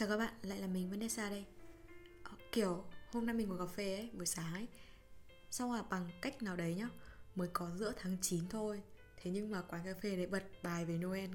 Chào 0.00 0.08
các 0.08 0.16
bạn, 0.16 0.32
lại 0.42 0.58
là 0.58 0.66
mình 0.66 0.90
Vanessa 0.90 1.30
đây. 1.30 1.44
Ờ, 2.22 2.30
kiểu 2.52 2.84
hôm 3.12 3.26
nay 3.26 3.34
mình 3.34 3.48
ngồi 3.48 3.58
cà 3.58 3.66
phê 3.66 3.94
ấy, 3.94 4.10
buổi 4.12 4.26
sáng 4.26 4.54
ấy. 4.54 4.66
Xong 5.50 5.72
là 5.72 5.82
bằng 5.82 6.10
cách 6.22 6.42
nào 6.42 6.56
đấy 6.56 6.74
nhá 6.74 6.88
Mới 7.34 7.48
có 7.52 7.70
giữa 7.76 7.92
tháng 7.96 8.16
9 8.20 8.48
thôi. 8.50 8.82
Thế 9.22 9.30
nhưng 9.30 9.50
mà 9.50 9.62
quán 9.62 9.84
cà 9.84 9.94
phê 10.02 10.16
đấy 10.16 10.26
bật 10.26 10.42
bài 10.62 10.84
về 10.84 10.94
Noel. 10.94 11.30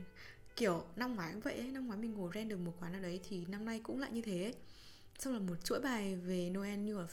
Kiểu 0.56 0.86
năm 0.96 1.16
ngoái 1.16 1.34
cũng 1.34 1.42
vậy 1.42 1.54
ấy 1.54 1.68
Năm 1.68 1.88
ngoái 1.88 2.00
mình 2.00 2.14
ngồi 2.14 2.32
ren 2.36 2.48
được 2.48 2.58
một 2.58 2.74
quán 2.80 2.92
nào 2.92 3.02
đấy 3.02 3.20
Thì 3.30 3.46
năm 3.48 3.66
nay 3.66 3.80
cũng 3.84 4.00
lại 4.00 4.12
như 4.12 4.22
thế. 4.22 4.44
Ấy. 4.44 4.56
Xong 5.20 5.34
là 5.34 5.40
một 5.40 5.56
chuỗi 5.64 5.80
bài 5.80 6.16
về 6.16 6.50
Noel 6.50 6.80
như 6.80 6.98
là 6.98 7.08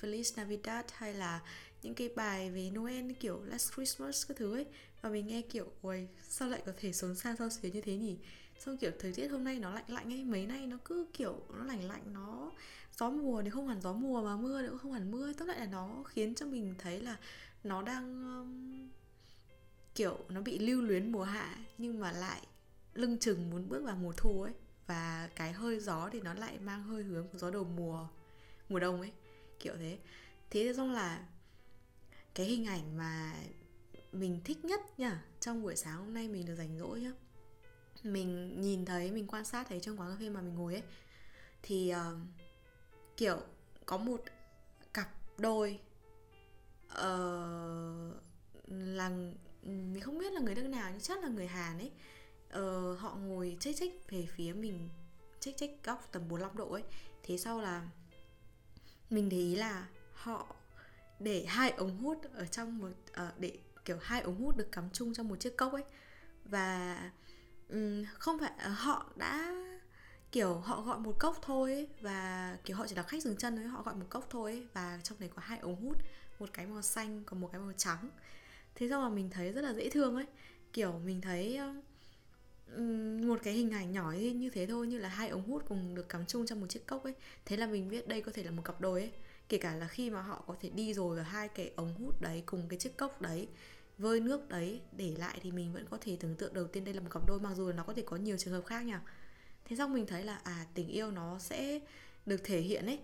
Feliz 0.00 0.32
Navidad 0.36 0.84
Hay 0.92 1.14
là 1.14 1.40
những 1.82 1.94
cái 1.94 2.08
bài 2.16 2.50
về 2.50 2.70
Noel 2.70 3.12
kiểu 3.20 3.42
Last 3.44 3.72
Christmas 3.74 4.28
các 4.28 4.36
thứ 4.36 4.54
ấy. 4.54 4.66
Và 5.00 5.10
mình 5.10 5.26
nghe 5.26 5.42
kiểu 5.42 5.72
Ôi 5.82 6.08
sao 6.22 6.48
lại 6.48 6.62
có 6.66 6.72
thể 6.76 6.92
sống 6.92 7.14
xa 7.14 7.36
sao 7.38 7.50
xuyến 7.50 7.72
như 7.72 7.80
thế 7.80 7.96
nhỉ? 7.96 8.18
Xong 8.58 8.76
kiểu 8.76 8.90
thời 8.98 9.12
tiết 9.12 9.28
hôm 9.28 9.44
nay 9.44 9.58
nó 9.58 9.70
lạnh 9.70 9.84
lạnh 9.88 10.12
ấy 10.12 10.24
mấy 10.24 10.46
nay 10.46 10.66
nó 10.66 10.76
cứ 10.84 11.06
kiểu 11.12 11.42
nó 11.58 11.64
lạnh 11.64 11.88
lạnh 11.88 12.02
nó 12.12 12.52
gió 12.98 13.10
mùa 13.10 13.42
thì 13.42 13.50
không 13.50 13.68
hẳn 13.68 13.80
gió 13.80 13.92
mùa 13.92 14.22
mà 14.22 14.36
mưa 14.36 14.62
thì 14.62 14.68
cũng 14.68 14.78
không 14.78 14.92
hẳn 14.92 15.10
mưa. 15.10 15.32
Tóm 15.32 15.48
lại 15.48 15.58
là 15.58 15.66
nó 15.66 16.02
khiến 16.02 16.34
cho 16.34 16.46
mình 16.46 16.74
thấy 16.78 17.00
là 17.00 17.16
nó 17.64 17.82
đang 17.82 18.22
um, 18.22 18.88
kiểu 19.94 20.18
nó 20.28 20.40
bị 20.40 20.58
lưu 20.58 20.82
luyến 20.82 21.12
mùa 21.12 21.24
hạ 21.24 21.58
nhưng 21.78 22.00
mà 22.00 22.12
lại 22.12 22.46
lưng 22.94 23.18
chừng 23.18 23.50
muốn 23.50 23.68
bước 23.68 23.82
vào 23.84 23.96
mùa 23.96 24.12
thu 24.16 24.42
ấy. 24.42 24.52
Và 24.86 25.30
cái 25.36 25.52
hơi 25.52 25.80
gió 25.80 26.08
thì 26.12 26.20
nó 26.20 26.34
lại 26.34 26.58
mang 26.58 26.82
hơi 26.82 27.02
hướng 27.02 27.28
của 27.28 27.38
gió 27.38 27.50
đầu 27.50 27.64
mùa 27.64 28.08
mùa 28.68 28.78
đông 28.78 29.00
ấy 29.00 29.12
kiểu 29.60 29.74
thế. 29.76 29.98
Thế 30.50 30.72
xong 30.76 30.92
là 30.92 31.26
cái 32.34 32.46
hình 32.46 32.66
ảnh 32.66 32.96
mà 32.96 33.34
mình 34.12 34.40
thích 34.44 34.64
nhất 34.64 34.80
nha 34.98 35.24
trong 35.40 35.62
buổi 35.62 35.76
sáng 35.76 35.98
hôm 35.98 36.14
nay 36.14 36.28
mình 36.28 36.46
được 36.46 36.54
rảnh 36.54 36.78
rỗi 36.78 37.00
nhá 37.00 37.12
mình 38.02 38.60
nhìn 38.60 38.84
thấy 38.84 39.10
mình 39.10 39.26
quan 39.26 39.44
sát 39.44 39.66
thấy 39.68 39.80
trong 39.80 40.00
quán 40.00 40.10
cà 40.10 40.16
phê 40.20 40.30
mà 40.30 40.40
mình 40.40 40.54
ngồi 40.54 40.74
ấy 40.74 40.82
thì 41.62 41.92
uh, 41.94 42.18
kiểu 43.16 43.40
có 43.86 43.96
một 43.96 44.22
cặp 44.94 45.08
đôi 45.38 45.80
uh, 46.92 48.14
là 48.68 49.10
mình 49.62 50.00
không 50.00 50.18
biết 50.18 50.32
là 50.32 50.40
người 50.40 50.54
nước 50.54 50.66
nào 50.68 50.90
nhưng 50.90 51.00
chắc 51.00 51.22
là 51.22 51.28
người 51.28 51.46
Hàn 51.46 51.78
ấy 51.78 51.90
uh, 52.48 52.98
họ 52.98 53.14
ngồi 53.14 53.56
chếch 53.60 53.76
chếch 53.76 53.92
về 54.10 54.26
phía 54.36 54.52
mình 54.52 54.88
chếch 55.40 55.56
chếch 55.56 55.70
góc 55.84 56.08
tầm 56.12 56.28
45 56.28 56.56
độ 56.56 56.72
ấy. 56.72 56.82
Thế 57.22 57.38
sau 57.38 57.60
là 57.60 57.88
mình 59.10 59.28
để 59.28 59.36
ý 59.36 59.56
là 59.56 59.86
họ 60.12 60.56
để 61.20 61.44
hai 61.48 61.70
ống 61.70 61.96
hút 61.96 62.22
ở 62.34 62.46
trong 62.46 62.78
một 62.78 62.88
uh, 63.10 63.38
để 63.38 63.58
kiểu 63.84 63.98
hai 64.02 64.20
ống 64.20 64.44
hút 64.44 64.56
được 64.56 64.72
cắm 64.72 64.88
chung 64.92 65.14
trong 65.14 65.28
một 65.28 65.40
chiếc 65.40 65.56
cốc 65.56 65.72
ấy. 65.72 65.84
Và 66.44 67.10
um, 67.68 68.04
không 68.18 68.38
phải 68.38 68.52
ờ, 68.58 68.70
họ 68.70 69.12
đã 69.16 69.54
kiểu 70.32 70.54
họ 70.54 70.80
gọi 70.80 70.98
một 70.98 71.16
cốc 71.18 71.38
thôi 71.42 71.72
ấy, 71.72 71.88
và 72.00 72.56
kiểu 72.64 72.76
họ 72.76 72.86
chỉ 72.86 72.94
là 72.94 73.02
khách 73.02 73.22
dừng 73.22 73.36
chân 73.36 73.56
thôi 73.56 73.64
họ 73.64 73.82
gọi 73.82 73.94
một 73.94 74.06
cốc 74.10 74.26
thôi 74.30 74.52
ấy, 74.52 74.66
và 74.72 75.00
trong 75.02 75.20
đấy 75.20 75.30
có 75.34 75.42
hai 75.44 75.58
ống 75.58 75.76
hút 75.76 75.96
một 76.38 76.50
cái 76.52 76.66
màu 76.66 76.82
xanh 76.82 77.22
còn 77.26 77.40
một 77.40 77.48
cái 77.52 77.60
màu 77.60 77.72
trắng. 77.76 78.10
Thế 78.74 78.88
xong 78.88 79.02
mà 79.02 79.08
mình 79.08 79.30
thấy 79.30 79.52
rất 79.52 79.64
là 79.64 79.72
dễ 79.74 79.90
thương 79.90 80.14
ấy. 80.16 80.26
Kiểu 80.72 80.92
mình 81.04 81.20
thấy 81.20 81.60
um, 82.76 83.28
một 83.28 83.40
cái 83.42 83.54
hình 83.54 83.70
ảnh 83.70 83.92
nhỏ 83.92 84.12
như 84.12 84.50
thế 84.50 84.66
thôi 84.66 84.86
như 84.86 84.98
là 84.98 85.08
hai 85.08 85.28
ống 85.28 85.48
hút 85.48 85.64
cùng 85.68 85.94
được 85.94 86.08
cắm 86.08 86.26
chung 86.26 86.46
trong 86.46 86.60
một 86.60 86.66
chiếc 86.68 86.86
cốc 86.86 87.04
ấy. 87.04 87.14
Thế 87.44 87.56
là 87.56 87.66
mình 87.66 87.88
biết 87.88 88.08
đây 88.08 88.20
có 88.22 88.32
thể 88.32 88.42
là 88.42 88.50
một 88.50 88.62
cặp 88.64 88.80
đôi 88.80 89.00
ấy. 89.00 89.12
Kể 89.48 89.58
cả 89.58 89.74
là 89.74 89.88
khi 89.88 90.10
mà 90.10 90.22
họ 90.22 90.44
có 90.46 90.56
thể 90.60 90.70
đi 90.70 90.94
rồi 90.94 91.16
và 91.16 91.22
hai 91.22 91.48
cái 91.48 91.72
ống 91.76 91.94
hút 91.94 92.20
đấy 92.20 92.42
cùng 92.46 92.68
cái 92.68 92.78
chiếc 92.78 92.96
cốc 92.96 93.22
đấy 93.22 93.48
vơi 93.98 94.20
nước 94.20 94.48
đấy 94.48 94.80
để 94.92 95.14
lại 95.18 95.38
thì 95.42 95.52
mình 95.52 95.72
vẫn 95.72 95.86
có 95.90 95.98
thể 96.00 96.16
tưởng 96.20 96.34
tượng 96.36 96.54
đầu 96.54 96.66
tiên 96.66 96.84
đây 96.84 96.94
là 96.94 97.00
một 97.00 97.08
cặp 97.10 97.22
đôi 97.26 97.40
mặc 97.40 97.54
dù 97.54 97.72
nó 97.72 97.82
có 97.82 97.92
thể 97.94 98.02
có 98.06 98.16
nhiều 98.16 98.36
trường 98.36 98.54
hợp 98.54 98.66
khác 98.66 98.84
nhỉ. 98.84 98.94
Thế 99.64 99.76
xong 99.76 99.94
mình 99.94 100.06
thấy 100.06 100.24
là 100.24 100.40
à 100.44 100.66
tình 100.74 100.88
yêu 100.88 101.10
nó 101.10 101.38
sẽ 101.38 101.80
được 102.26 102.40
thể 102.44 102.60
hiện 102.60 102.86
ấy. 102.86 103.00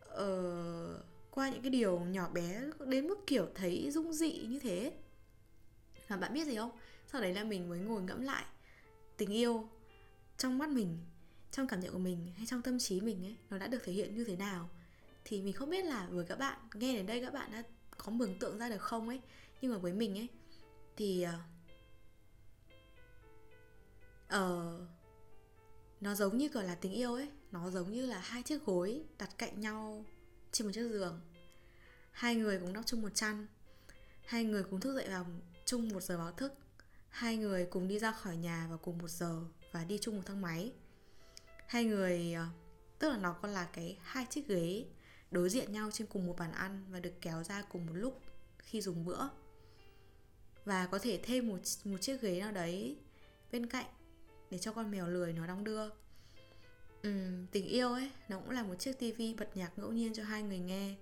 Ờ, 0.00 1.02
qua 1.30 1.50
những 1.50 1.62
cái 1.62 1.70
điều 1.70 1.98
nhỏ 1.98 2.28
bé 2.28 2.62
đến 2.86 3.08
mức 3.08 3.26
kiểu 3.26 3.48
thấy 3.54 3.90
dung 3.90 4.12
dị 4.12 4.46
như 4.48 4.58
thế. 4.58 4.92
Mà 6.08 6.16
bạn 6.16 6.34
biết 6.34 6.46
gì 6.46 6.56
không? 6.56 6.70
Sau 7.12 7.20
đấy 7.20 7.34
là 7.34 7.44
mình 7.44 7.68
mới 7.68 7.78
ngồi 7.78 8.02
ngẫm 8.02 8.22
lại 8.22 8.44
tình 9.16 9.32
yêu 9.32 9.68
trong 10.38 10.58
mắt 10.58 10.68
mình 10.68 10.98
trong 11.50 11.66
cảm 11.66 11.80
nhận 11.80 11.92
của 11.92 11.98
mình 11.98 12.32
hay 12.36 12.46
trong 12.46 12.62
tâm 12.62 12.78
trí 12.78 13.00
mình 13.00 13.24
ấy 13.24 13.36
nó 13.50 13.58
đã 13.58 13.66
được 13.66 13.78
thể 13.84 13.92
hiện 13.92 14.14
như 14.14 14.24
thế 14.24 14.36
nào. 14.36 14.68
Thì 15.24 15.42
mình 15.42 15.52
không 15.52 15.70
biết 15.70 15.84
là 15.84 16.06
với 16.10 16.24
các 16.24 16.38
bạn 16.38 16.58
nghe 16.74 16.96
đến 16.96 17.06
đây 17.06 17.20
các 17.20 17.32
bạn 17.32 17.52
đã 17.52 17.62
có 17.96 18.12
mường 18.12 18.38
tượng 18.38 18.58
ra 18.58 18.68
được 18.68 18.82
không 18.82 19.08
ấy? 19.08 19.20
Nhưng 19.62 19.72
mà 19.72 19.78
với 19.78 19.92
mình 19.92 20.18
ấy 20.18 20.28
thì 20.96 21.26
ờ 24.28 24.80
uh, 24.82 24.88
nó 26.00 26.14
giống 26.14 26.38
như 26.38 26.48
kiểu 26.48 26.62
là 26.62 26.74
tình 26.74 26.92
yêu 26.92 27.14
ấy. 27.14 27.28
Nó 27.52 27.70
giống 27.70 27.92
như 27.92 28.06
là 28.06 28.18
hai 28.18 28.42
chiếc 28.42 28.64
gối 28.64 29.04
đặt 29.18 29.30
cạnh 29.38 29.60
nhau 29.60 30.04
trên 30.52 30.66
một 30.66 30.72
chiếc 30.74 30.88
giường. 30.88 31.20
Hai 32.12 32.34
người 32.34 32.58
cùng 32.58 32.72
đắp 32.72 32.86
chung 32.86 33.02
một 33.02 33.14
chăn. 33.14 33.46
Hai 34.26 34.44
người 34.44 34.64
cùng 34.64 34.80
thức 34.80 34.94
dậy 34.94 35.08
vào 35.08 35.26
chung 35.64 35.88
một 35.88 36.02
giờ 36.02 36.18
báo 36.18 36.32
thức. 36.32 36.52
Hai 37.08 37.36
người 37.36 37.66
cùng 37.66 37.88
đi 37.88 37.98
ra 37.98 38.12
khỏi 38.12 38.36
nhà 38.36 38.66
vào 38.68 38.78
cùng 38.78 38.98
một 38.98 39.08
giờ 39.08 39.44
và 39.72 39.84
đi 39.84 39.98
chung 39.98 40.16
một 40.16 40.22
thang 40.26 40.40
máy. 40.40 40.72
Hai 41.66 41.84
người 41.84 42.32
ờ, 42.32 42.46
tức 42.98 43.08
là 43.08 43.18
nó 43.18 43.32
còn 43.32 43.50
là 43.50 43.68
cái 43.72 43.98
hai 44.02 44.26
chiếc 44.30 44.48
ghế 44.48 44.84
đối 45.30 45.48
diện 45.48 45.72
nhau 45.72 45.90
trên 45.92 46.06
cùng 46.06 46.26
một 46.26 46.36
bàn 46.38 46.52
ăn 46.52 46.84
và 46.90 47.00
được 47.00 47.14
kéo 47.20 47.44
ra 47.44 47.62
cùng 47.62 47.86
một 47.86 47.92
lúc 47.92 48.20
khi 48.58 48.80
dùng 48.80 49.04
bữa 49.04 49.28
và 50.64 50.86
có 50.86 50.98
thể 50.98 51.20
thêm 51.22 51.48
một 51.48 51.58
một 51.84 51.98
chiếc 52.00 52.20
ghế 52.20 52.40
nào 52.40 52.52
đấy 52.52 52.96
bên 53.52 53.66
cạnh 53.66 53.86
để 54.50 54.58
cho 54.58 54.72
con 54.72 54.90
mèo 54.90 55.08
lười 55.08 55.32
nó 55.32 55.46
đong 55.46 55.64
đưa. 55.64 55.88
Uhm, 57.08 57.46
tình 57.52 57.66
yêu 57.66 57.92
ấy 57.92 58.10
nó 58.28 58.38
cũng 58.38 58.50
là 58.50 58.62
một 58.62 58.74
chiếc 58.74 58.98
tivi 58.98 59.34
bật 59.34 59.56
nhạc 59.56 59.78
ngẫu 59.78 59.92
nhiên 59.92 60.14
cho 60.14 60.24
hai 60.24 60.42
người 60.42 60.58
nghe. 60.58 60.94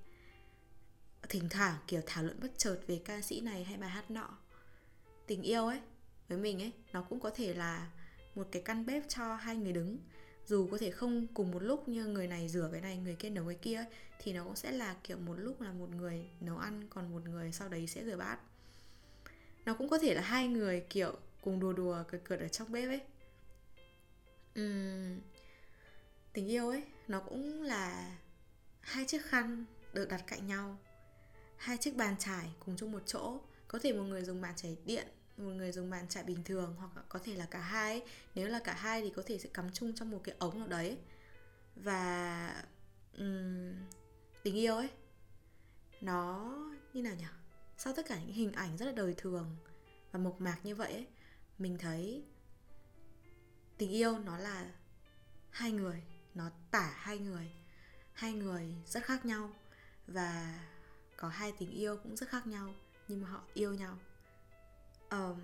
Thỉnh 1.28 1.48
thoảng 1.50 1.76
kiểu 1.86 2.00
thảo 2.06 2.24
luận 2.24 2.40
bất 2.40 2.58
chợt 2.58 2.80
về 2.86 3.00
ca 3.04 3.20
sĩ 3.20 3.40
này 3.40 3.64
hay 3.64 3.76
bài 3.76 3.90
hát 3.90 4.10
nọ. 4.10 4.38
Tình 5.26 5.42
yêu 5.42 5.66
ấy 5.66 5.80
với 6.28 6.38
mình 6.38 6.62
ấy 6.62 6.72
nó 6.92 7.02
cũng 7.02 7.20
có 7.20 7.30
thể 7.30 7.54
là 7.54 7.90
một 8.34 8.48
cái 8.50 8.62
căn 8.62 8.86
bếp 8.86 9.08
cho 9.08 9.34
hai 9.34 9.56
người 9.56 9.72
đứng. 9.72 9.98
Dù 10.46 10.68
có 10.70 10.78
thể 10.78 10.90
không 10.90 11.26
cùng 11.34 11.50
một 11.50 11.62
lúc 11.62 11.88
như 11.88 12.06
người 12.06 12.26
này 12.26 12.48
rửa 12.48 12.68
cái 12.72 12.80
này 12.80 12.96
người 12.96 13.16
kia 13.16 13.30
nấu 13.30 13.46
cái 13.46 13.58
kia 13.62 13.84
thì 14.18 14.32
nó 14.32 14.44
cũng 14.44 14.56
sẽ 14.56 14.72
là 14.72 14.96
kiểu 15.04 15.18
một 15.18 15.34
lúc 15.34 15.60
là 15.60 15.72
một 15.72 15.90
người 15.90 16.30
nấu 16.40 16.58
ăn 16.58 16.86
còn 16.90 17.12
một 17.12 17.28
người 17.28 17.52
sau 17.52 17.68
đấy 17.68 17.86
sẽ 17.86 18.04
rửa 18.04 18.16
bát 18.16 18.38
nó 19.64 19.74
cũng 19.74 19.88
có 19.88 19.98
thể 19.98 20.14
là 20.14 20.22
hai 20.22 20.48
người 20.48 20.84
kiểu 20.90 21.16
cùng 21.40 21.60
đùa 21.60 21.72
đùa 21.72 22.02
cười 22.08 22.20
cười 22.24 22.38
ở 22.38 22.48
trong 22.48 22.72
bếp 22.72 22.88
ấy. 22.88 23.00
Uhm, 24.60 25.20
tình 26.32 26.48
yêu 26.48 26.68
ấy 26.68 26.84
nó 27.08 27.20
cũng 27.20 27.62
là 27.62 28.16
hai 28.80 29.04
chiếc 29.04 29.26
khăn 29.26 29.64
được 29.92 30.08
đặt 30.08 30.24
cạnh 30.26 30.46
nhau 30.46 30.78
hai 31.56 31.76
chiếc 31.76 31.96
bàn 31.96 32.16
trải 32.18 32.50
cùng 32.64 32.76
chung 32.76 32.92
một 32.92 33.02
chỗ. 33.06 33.40
Có 33.68 33.78
thể 33.78 33.92
một 33.92 34.02
người 34.02 34.24
dùng 34.24 34.40
bàn 34.40 34.56
chải 34.56 34.76
điện 34.84 35.06
một 35.36 35.50
người 35.50 35.72
dùng 35.72 35.90
bàn 35.90 36.08
chải 36.08 36.24
bình 36.24 36.44
thường 36.44 36.74
hoặc 36.78 36.90
có 37.08 37.18
thể 37.24 37.34
là 37.34 37.46
cả 37.50 37.60
hai 37.60 38.02
nếu 38.34 38.48
là 38.48 38.60
cả 38.64 38.72
hai 38.72 39.02
thì 39.02 39.10
có 39.16 39.22
thể 39.26 39.38
sẽ 39.38 39.48
cắm 39.54 39.72
chung 39.72 39.94
trong 39.94 40.10
một 40.10 40.20
cái 40.24 40.34
ống 40.38 40.58
nào 40.58 40.68
đấy. 40.68 40.98
Và 41.76 42.64
um, 43.18 43.72
tình 44.42 44.54
yêu 44.54 44.76
ấy 44.76 44.88
nó 46.00 46.54
như 46.92 47.02
nào 47.02 47.14
nhỉ 47.14 47.24
sau 47.84 47.92
tất 47.92 48.06
cả 48.06 48.20
những 48.20 48.32
hình 48.32 48.52
ảnh 48.52 48.76
rất 48.76 48.86
là 48.86 48.92
đời 48.92 49.14
thường 49.16 49.56
và 50.12 50.18
mộc 50.18 50.40
mạc 50.40 50.58
như 50.64 50.74
vậy 50.74 50.92
ấy, 50.92 51.06
mình 51.58 51.78
thấy 51.78 52.24
tình 53.78 53.90
yêu 53.90 54.18
nó 54.18 54.38
là 54.38 54.70
hai 55.50 55.72
người 55.72 56.02
nó 56.34 56.50
tả 56.70 56.92
hai 56.96 57.18
người 57.18 57.52
hai 58.12 58.32
người 58.32 58.74
rất 58.86 59.04
khác 59.04 59.24
nhau 59.26 59.50
và 60.06 60.60
có 61.16 61.28
hai 61.28 61.52
tình 61.58 61.70
yêu 61.70 61.96
cũng 61.96 62.16
rất 62.16 62.28
khác 62.28 62.46
nhau 62.46 62.74
nhưng 63.08 63.20
mà 63.20 63.28
họ 63.28 63.42
yêu 63.54 63.74
nhau. 63.74 63.98
Um, 65.10 65.40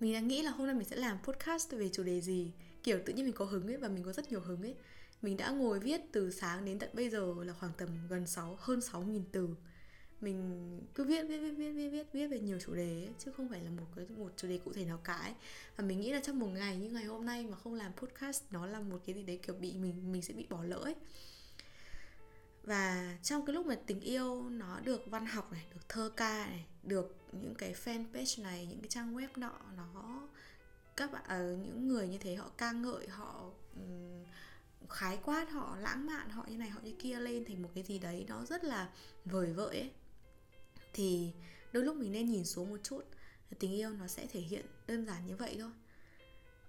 mình 0.00 0.12
đang 0.12 0.28
nghĩ 0.28 0.42
là 0.42 0.50
hôm 0.50 0.66
nay 0.66 0.76
mình 0.76 0.88
sẽ 0.88 0.96
làm 0.96 1.18
podcast 1.22 1.72
về 1.72 1.88
chủ 1.92 2.02
đề 2.02 2.20
gì 2.20 2.52
kiểu 2.82 2.98
tự 3.06 3.12
nhiên 3.12 3.24
mình 3.24 3.34
có 3.34 3.44
hứng 3.44 3.66
ấy 3.66 3.76
và 3.76 3.88
mình 3.88 4.04
có 4.04 4.12
rất 4.12 4.30
nhiều 4.30 4.40
hứng 4.40 4.62
ấy. 4.62 4.74
Mình 5.22 5.36
đã 5.36 5.50
ngồi 5.50 5.80
viết 5.80 6.00
từ 6.12 6.30
sáng 6.30 6.64
đến 6.64 6.78
tận 6.78 6.90
bây 6.92 7.10
giờ 7.10 7.34
là 7.44 7.52
khoảng 7.52 7.72
tầm 7.78 7.88
gần 8.08 8.26
6 8.26 8.58
hơn 8.60 8.80
6 8.80 9.02
nghìn 9.02 9.24
từ 9.32 9.48
mình 10.24 10.80
cứ 10.94 11.04
viết 11.04 11.22
viết 11.28 11.38
viết 11.38 11.50
viết 11.50 11.72
viết 11.72 11.88
viết 11.88 12.06
viết 12.12 12.26
về 12.26 12.40
nhiều 12.40 12.58
chủ 12.66 12.74
đề 12.74 13.04
ấy, 13.04 13.14
chứ 13.18 13.32
không 13.36 13.48
phải 13.48 13.60
là 13.60 13.70
một 13.70 13.86
cái 13.96 14.06
một 14.18 14.32
chủ 14.36 14.48
đề 14.48 14.58
cụ 14.64 14.72
thể 14.72 14.84
nào 14.84 15.00
cả 15.04 15.14
ấy. 15.14 15.34
và 15.76 15.84
mình 15.84 16.00
nghĩ 16.00 16.12
là 16.12 16.20
trong 16.20 16.38
một 16.38 16.46
ngày 16.46 16.76
như 16.76 16.90
ngày 16.90 17.04
hôm 17.04 17.26
nay 17.26 17.46
mà 17.46 17.56
không 17.56 17.74
làm 17.74 17.92
podcast 17.92 18.42
nó 18.50 18.66
là 18.66 18.80
một 18.80 18.98
cái 19.06 19.14
gì 19.14 19.22
đấy 19.22 19.38
kiểu 19.46 19.54
bị 19.54 19.72
mình 19.72 20.12
mình 20.12 20.22
sẽ 20.22 20.34
bị 20.34 20.46
bỏ 20.50 20.64
lỡ 20.64 20.76
ấy 20.76 20.94
và 22.62 23.16
trong 23.22 23.46
cái 23.46 23.54
lúc 23.54 23.66
mà 23.66 23.76
tình 23.86 24.00
yêu 24.00 24.48
nó 24.50 24.80
được 24.80 25.06
văn 25.06 25.26
học 25.26 25.52
này 25.52 25.66
được 25.74 25.88
thơ 25.88 26.10
ca 26.16 26.46
này 26.46 26.66
được 26.82 27.16
những 27.32 27.54
cái 27.54 27.74
fanpage 27.84 28.42
này 28.42 28.66
những 28.66 28.80
cái 28.80 28.88
trang 28.88 29.16
web 29.16 29.28
nọ 29.36 29.60
nó 29.76 30.28
các 30.96 31.12
bạn 31.12 31.24
ở 31.28 31.56
những 31.56 31.88
người 31.88 32.08
như 32.08 32.18
thế 32.18 32.34
họ 32.34 32.50
ca 32.58 32.72
ngợi 32.72 33.08
họ 33.08 33.50
um, 33.76 34.24
khái 34.88 35.18
quát 35.24 35.50
họ 35.50 35.76
lãng 35.80 36.06
mạn 36.06 36.30
họ 36.30 36.44
như 36.48 36.56
này 36.56 36.68
họ 36.68 36.80
như 36.82 36.92
kia 36.98 37.20
lên 37.20 37.44
thành 37.44 37.62
một 37.62 37.68
cái 37.74 37.84
gì 37.84 37.98
đấy 37.98 38.24
nó 38.28 38.44
rất 38.44 38.64
là 38.64 38.88
vời 39.24 39.52
vợi 39.52 39.78
ấy 39.78 39.90
thì 40.94 41.32
đôi 41.72 41.84
lúc 41.84 41.96
mình 41.96 42.12
nên 42.12 42.26
nhìn 42.26 42.44
xuống 42.44 42.70
một 42.70 42.78
chút. 42.82 43.02
Tình 43.58 43.72
yêu 43.72 43.90
nó 43.90 44.06
sẽ 44.06 44.26
thể 44.26 44.40
hiện 44.40 44.66
đơn 44.86 45.06
giản 45.06 45.26
như 45.26 45.36
vậy 45.36 45.56
thôi. 45.60 45.70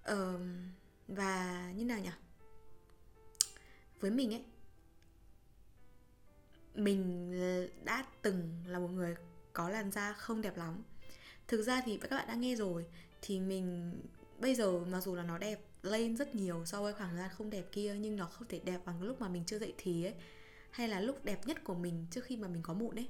Ờ, 0.02 0.40
và 1.08 1.72
như 1.76 1.84
nào 1.84 1.98
nhỉ? 1.98 2.10
Với 4.00 4.10
mình 4.10 4.34
ấy 4.34 4.44
mình 6.74 7.32
đã 7.84 8.06
từng 8.22 8.64
là 8.66 8.78
một 8.78 8.88
người 8.88 9.16
có 9.52 9.68
làn 9.68 9.90
da 9.90 10.12
không 10.12 10.42
đẹp 10.42 10.56
lắm. 10.56 10.82
Thực 11.48 11.62
ra 11.62 11.82
thì 11.84 11.96
các 11.96 12.10
bạn 12.10 12.28
đã 12.28 12.34
nghe 12.34 12.54
rồi 12.54 12.86
thì 13.22 13.40
mình 13.40 13.92
bây 14.38 14.54
giờ 14.54 14.78
mặc 14.78 15.00
dù 15.00 15.14
là 15.14 15.22
nó 15.22 15.38
đẹp 15.38 15.60
lên 15.82 16.16
rất 16.16 16.34
nhiều 16.34 16.64
so 16.64 16.82
với 16.82 16.92
khoảng 16.92 17.10
thời 17.10 17.18
gian 17.18 17.30
không 17.30 17.50
đẹp 17.50 17.64
kia 17.72 17.94
nhưng 18.00 18.16
nó 18.16 18.26
không 18.26 18.48
thể 18.48 18.60
đẹp 18.64 18.80
bằng 18.84 19.02
lúc 19.02 19.20
mà 19.20 19.28
mình 19.28 19.42
chưa 19.46 19.58
dậy 19.58 19.74
thì 19.78 20.04
ấy 20.04 20.14
hay 20.70 20.88
là 20.88 21.00
lúc 21.00 21.24
đẹp 21.24 21.46
nhất 21.46 21.64
của 21.64 21.74
mình 21.74 22.06
trước 22.10 22.24
khi 22.24 22.36
mà 22.36 22.48
mình 22.48 22.62
có 22.62 22.74
mụn 22.74 22.96
ấy 22.96 23.08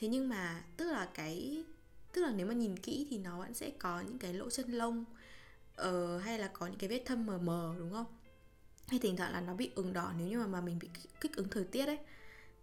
thế 0.00 0.08
nhưng 0.08 0.28
mà 0.28 0.64
tức 0.76 0.84
là 0.92 1.08
cái 1.14 1.64
tức 2.12 2.22
là 2.22 2.32
nếu 2.36 2.46
mà 2.46 2.54
nhìn 2.54 2.76
kỹ 2.76 3.06
thì 3.10 3.18
nó 3.18 3.38
vẫn 3.38 3.54
sẽ 3.54 3.70
có 3.78 4.00
những 4.00 4.18
cái 4.18 4.34
lỗ 4.34 4.50
chân 4.50 4.72
lông 4.72 5.04
uh, 5.80 6.22
hay 6.22 6.38
là 6.38 6.48
có 6.48 6.66
những 6.66 6.78
cái 6.78 6.90
vết 6.90 7.02
thâm 7.06 7.26
mờ 7.26 7.38
mờ 7.38 7.74
đúng 7.78 7.92
không? 7.92 8.06
Hay 8.86 9.00
thỉnh 9.00 9.16
thoảng 9.16 9.32
là 9.32 9.40
nó 9.40 9.54
bị 9.54 9.70
ửng 9.74 9.92
đỏ 9.92 10.12
nếu 10.18 10.28
như 10.28 10.38
mà, 10.38 10.46
mà 10.46 10.60
mình 10.60 10.78
bị 10.78 10.88
kích 11.20 11.36
ứng 11.36 11.48
thời 11.50 11.64
tiết 11.64 11.86
ấy. 11.86 11.98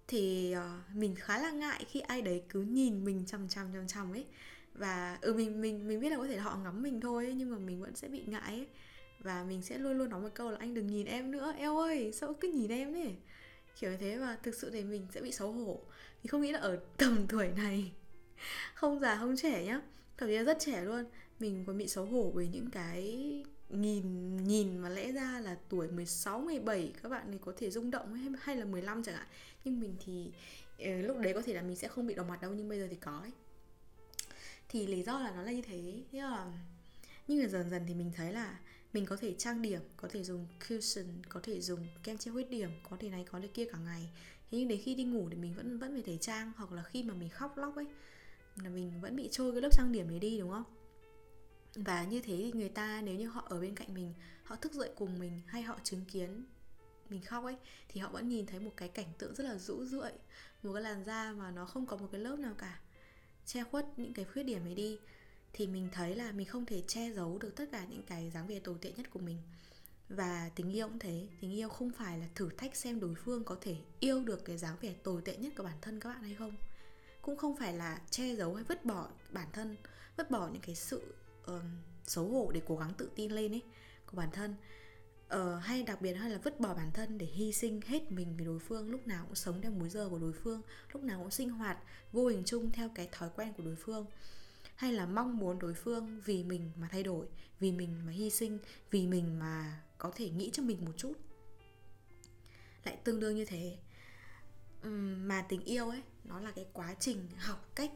Thì 0.07 0.55
uh, 0.57 0.95
mình 0.95 1.15
khá 1.15 1.39
là 1.39 1.51
ngại 1.51 1.85
khi 1.89 1.99
ai 1.99 2.21
đấy 2.21 2.43
cứ 2.49 2.61
nhìn 2.61 3.05
mình 3.05 3.23
chằm 3.27 3.49
chằm 3.49 3.73
chằm 3.73 3.87
chằm 3.87 4.13
ấy. 4.13 4.25
Và 4.73 5.17
ừ 5.21 5.33
mình 5.33 5.61
mình 5.61 5.87
mình 5.87 5.99
biết 5.99 6.09
là 6.09 6.17
có 6.17 6.27
thể 6.27 6.37
họ 6.37 6.57
ngắm 6.63 6.81
mình 6.81 7.01
thôi 7.01 7.25
ấy, 7.25 7.33
nhưng 7.33 7.51
mà 7.51 7.57
mình 7.57 7.81
vẫn 7.81 7.95
sẽ 7.95 8.07
bị 8.07 8.23
ngại 8.25 8.41
ấy. 8.55 8.67
Và 9.19 9.43
mình 9.43 9.61
sẽ 9.61 9.77
luôn 9.77 9.97
luôn 9.97 10.09
nói 10.09 10.21
một 10.21 10.29
câu 10.33 10.51
là 10.51 10.57
anh 10.59 10.73
đừng 10.73 10.87
nhìn 10.87 11.05
em 11.05 11.31
nữa 11.31 11.53
eo 11.57 11.77
ơi 11.77 12.11
sao 12.13 12.33
cứ 12.33 12.47
nhìn 12.47 12.71
em 12.71 12.93
đấy 12.93 13.15
kiểu 13.79 13.91
như 13.91 13.97
thế 13.97 14.17
và 14.17 14.37
thực 14.43 14.55
sự 14.55 14.69
thì 14.69 14.83
mình 14.83 15.07
sẽ 15.13 15.21
bị 15.21 15.31
xấu 15.31 15.51
hổ 15.51 15.81
thì 16.25 16.29
không 16.29 16.41
nghĩ 16.41 16.51
là 16.51 16.59
ở 16.59 16.79
tầm 16.97 17.25
tuổi 17.29 17.47
này. 17.47 17.91
Không 18.73 18.99
già 18.99 19.17
không 19.17 19.35
trẻ 19.37 19.65
nhá. 19.65 19.81
Thậm 20.17 20.29
chí 20.29 20.37
là 20.37 20.43
rất 20.43 20.57
trẻ 20.59 20.83
luôn. 20.83 21.05
Mình 21.39 21.63
còn 21.67 21.77
bị 21.77 21.87
xấu 21.87 22.05
hổ 22.05 22.31
với 22.33 22.47
những 22.47 22.69
cái 22.71 23.43
nhìn 23.69 24.37
nhìn 24.37 24.77
mà 24.77 24.89
lẽ 24.89 25.11
ra 25.11 25.39
là 25.39 25.57
tuổi 25.69 25.87
16, 25.87 26.39
17 26.39 26.93
các 27.03 27.09
bạn 27.09 27.27
thì 27.31 27.37
có 27.41 27.53
thể 27.57 27.69
rung 27.69 27.91
động 27.91 28.13
hay, 28.13 28.29
hay 28.41 28.55
là 28.55 28.65
15 28.65 29.03
chẳng 29.03 29.15
hạn. 29.15 29.27
Nhưng 29.63 29.79
mình 29.79 29.95
thì 30.05 30.31
ờ, 30.79 30.95
lúc 30.95 31.17
đấy 31.17 31.33
có 31.33 31.41
thể 31.41 31.53
là 31.53 31.61
mình 31.61 31.75
sẽ 31.75 31.87
không 31.87 32.07
bị 32.07 32.13
đỏ 32.13 32.23
mặt 32.23 32.41
đâu 32.41 32.51
nhưng 32.53 32.69
bây 32.69 32.79
giờ 32.79 32.87
thì 32.89 32.95
có 32.95 33.19
ấy. 33.19 33.31
Thì 34.69 34.87
lý 34.87 35.03
do 35.03 35.19
là 35.19 35.31
nó 35.35 35.41
là 35.41 35.51
như 35.51 35.61
thế. 35.61 36.03
Thế 36.11 36.19
là 36.19 36.51
nhưng 37.27 37.39
mà 37.39 37.47
dần 37.47 37.69
dần 37.69 37.83
thì 37.87 37.93
mình 37.93 38.11
thấy 38.15 38.33
là 38.33 38.59
mình 38.93 39.05
có 39.05 39.15
thể 39.15 39.35
trang 39.37 39.61
điểm 39.61 39.81
có 39.97 40.07
thể 40.07 40.23
dùng 40.23 40.47
cushion 40.69 41.05
có 41.29 41.39
thể 41.43 41.61
dùng 41.61 41.87
kem 42.03 42.17
che 42.17 42.31
khuyết 42.31 42.49
điểm 42.49 42.69
có 42.89 42.97
thể 42.99 43.09
này 43.09 43.25
có 43.31 43.39
thể 43.39 43.47
kia 43.47 43.65
cả 43.71 43.77
ngày 43.77 44.09
thế 44.51 44.57
nhưng 44.57 44.67
đến 44.67 44.81
khi 44.83 44.95
đi 44.95 45.03
ngủ 45.03 45.29
thì 45.29 45.35
mình 45.35 45.53
vẫn 45.53 45.79
vẫn 45.79 45.93
phải 45.93 46.03
thể 46.03 46.17
trang 46.17 46.51
hoặc 46.57 46.71
là 46.71 46.83
khi 46.83 47.03
mà 47.03 47.13
mình 47.13 47.29
khóc 47.29 47.57
lóc 47.57 47.75
ấy, 47.75 47.85
là 48.63 48.69
mình 48.69 49.01
vẫn 49.01 49.15
bị 49.15 49.29
trôi 49.31 49.51
cái 49.51 49.61
lớp 49.61 49.69
trang 49.71 49.91
điểm 49.91 50.09
đấy 50.09 50.19
đi, 50.19 50.39
đúng 50.39 50.51
không? 50.51 50.63
Và 51.75 52.03
như 52.03 52.21
thế 52.21 52.37
thì 52.37 52.51
người 52.51 52.69
ta 52.69 53.01
nếu 53.01 53.15
như 53.15 53.27
họ 53.27 53.45
ở 53.49 53.59
bên 53.59 53.75
cạnh 53.75 53.93
mình, 53.93 54.13
họ 54.43 54.55
thức 54.55 54.73
dậy 54.73 54.89
cùng 54.95 55.19
mình 55.19 55.41
hay 55.47 55.61
họ 55.61 55.79
chứng 55.83 56.05
kiến 56.05 56.45
mình 57.09 57.21
khóc 57.21 57.43
ấy, 57.43 57.55
thì 57.87 58.01
họ 58.01 58.09
vẫn 58.09 58.29
nhìn 58.29 58.45
thấy 58.45 58.59
một 58.59 58.71
cái 58.77 58.89
cảnh 58.89 59.07
tượng 59.17 59.35
rất 59.35 59.43
là 59.43 59.57
rũ 59.57 59.85
rượi 59.85 60.11
một 60.63 60.73
cái 60.73 60.83
làn 60.83 61.03
da 61.05 61.33
mà 61.37 61.51
nó 61.51 61.65
không 61.65 61.85
có 61.85 61.97
một 61.97 62.07
cái 62.11 62.21
lớp 62.21 62.39
nào 62.39 62.53
cả, 62.57 62.79
che 63.45 63.63
khuất 63.63 63.85
những 63.97 64.13
cái 64.13 64.25
khuyết 64.25 64.43
điểm 64.43 64.65
ấy 64.65 64.75
đi. 64.75 64.97
Thì 65.53 65.67
mình 65.67 65.89
thấy 65.91 66.15
là 66.15 66.31
mình 66.31 66.47
không 66.47 66.65
thể 66.65 66.81
che 66.87 67.11
giấu 67.11 67.37
được 67.37 67.55
tất 67.55 67.65
cả 67.71 67.85
những 67.89 68.03
cái 68.03 68.31
dáng 68.33 68.47
vẻ 68.47 68.59
tồi 68.59 68.75
tệ 68.81 68.91
nhất 68.97 69.09
của 69.09 69.19
mình 69.19 69.37
và 70.09 70.49
tình 70.55 70.71
yêu 70.71 70.87
cũng 70.87 70.99
thế 70.99 71.27
tình 71.41 71.51
yêu 71.51 71.69
không 71.69 71.91
phải 71.91 72.19
là 72.19 72.25
thử 72.35 72.49
thách 72.57 72.75
xem 72.75 72.99
đối 72.99 73.15
phương 73.15 73.43
có 73.43 73.57
thể 73.61 73.75
yêu 73.99 74.23
được 74.23 74.45
cái 74.45 74.57
dáng 74.57 74.75
vẻ 74.81 74.93
tồi 75.03 75.21
tệ 75.21 75.37
nhất 75.37 75.53
của 75.57 75.63
bản 75.63 75.77
thân 75.81 75.99
các 75.99 76.09
bạn 76.09 76.23
hay 76.23 76.35
không. 76.35 76.55
Cũng 77.21 77.37
không 77.37 77.57
phải 77.57 77.73
là 77.73 78.01
che 78.09 78.35
giấu 78.35 78.55
hay 78.55 78.63
vứt 78.63 78.85
bỏ 78.85 79.07
bản 79.31 79.47
thân 79.53 79.75
vứt 80.17 80.31
bỏ 80.31 80.47
những 80.47 80.61
cái 80.61 80.75
sự 80.75 81.15
uh, 81.51 81.61
xấu 82.03 82.25
hổ 82.25 82.51
để 82.51 82.61
cố 82.67 82.77
gắng 82.77 82.93
tự 82.97 83.09
tin 83.15 83.31
lên 83.31 83.53
ấy 83.53 83.61
của 84.05 84.17
bản 84.17 84.29
thân. 84.31 84.55
Uh, 85.35 85.63
hay 85.63 85.83
đặc 85.83 86.01
biệt 86.01 86.13
hơn 86.13 86.31
là 86.31 86.39
vứt 86.43 86.59
bỏ 86.59 86.73
bản 86.73 86.91
thân 86.93 87.17
để 87.17 87.25
hy 87.25 87.53
sinh 87.53 87.81
hết 87.81 88.11
mình 88.11 88.35
vì 88.37 88.45
đối 88.45 88.59
phương 88.59 88.91
lúc 88.91 89.07
nào 89.07 89.25
cũng 89.25 89.35
sống 89.35 89.61
theo 89.61 89.71
múi 89.71 89.89
giờ 89.89 90.09
của 90.09 90.19
đối 90.19 90.33
phương 90.33 90.61
lúc 90.93 91.03
nào 91.03 91.19
cũng 91.19 91.31
sinh 91.31 91.49
hoạt 91.49 91.77
vô 92.11 92.27
hình 92.27 92.43
chung 92.45 92.71
theo 92.71 92.89
cái 92.95 93.09
thói 93.11 93.29
quen 93.35 93.53
của 93.53 93.63
đối 93.63 93.75
phương 93.75 94.05
hay 94.75 94.93
là 94.93 95.05
mong 95.05 95.37
muốn 95.37 95.59
đối 95.59 95.73
phương 95.73 96.21
vì 96.25 96.43
mình 96.43 96.71
mà 96.75 96.87
thay 96.91 97.03
đổi 97.03 97.27
vì 97.59 97.71
mình 97.71 98.05
mà 98.05 98.11
hy 98.11 98.29
sinh 98.29 98.59
vì 98.91 99.07
mình 99.07 99.39
mà 99.39 99.81
có 99.97 100.11
thể 100.15 100.29
nghĩ 100.29 100.49
cho 100.53 100.63
mình 100.63 100.85
một 100.85 100.91
chút? 100.97 101.13
Lại 102.83 102.97
tương 103.03 103.19
đương 103.19 103.35
như 103.35 103.45
thế 103.45 103.77
mà 105.17 105.45
tình 105.49 105.63
yêu 105.63 105.89
ấy 105.89 106.01
nó 106.23 106.39
là 106.39 106.51
cái 106.51 106.65
quá 106.73 106.95
trình 106.99 107.27
học 107.37 107.69
cách 107.75 107.91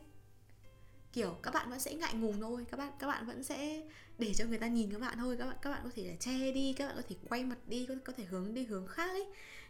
kiểu 1.14 1.38
các 1.44 1.54
bạn 1.54 1.70
vẫn 1.70 1.80
sẽ 1.80 1.94
ngại 1.94 2.14
ngùng 2.14 2.42
thôi 2.42 2.66
các 2.72 2.78
bạn 2.78 2.94
các 3.00 3.08
bạn 3.08 3.26
vẫn 3.26 3.44
sẽ 3.44 3.88
để 4.18 4.34
cho 4.34 4.46
người 4.46 4.58
ta 4.58 4.68
nhìn 4.68 4.92
các 4.92 5.00
bạn 5.00 5.18
thôi 5.18 5.36
các 5.40 5.46
bạn 5.46 5.58
các 5.62 5.70
bạn 5.70 5.82
có 5.84 5.90
thể 5.96 6.08
là 6.08 6.16
che 6.20 6.52
đi 6.52 6.74
các 6.74 6.88
bạn 6.88 6.96
có 6.96 7.02
thể 7.10 7.16
quay 7.30 7.44
mặt 7.44 7.58
đi 7.68 7.86
có, 7.86 7.96
có 8.06 8.14
thể 8.14 8.24
hướng 8.24 8.54
đi 8.54 8.64
hướng 8.66 8.88
khác 8.88 9.10
ấy. 9.10 9.26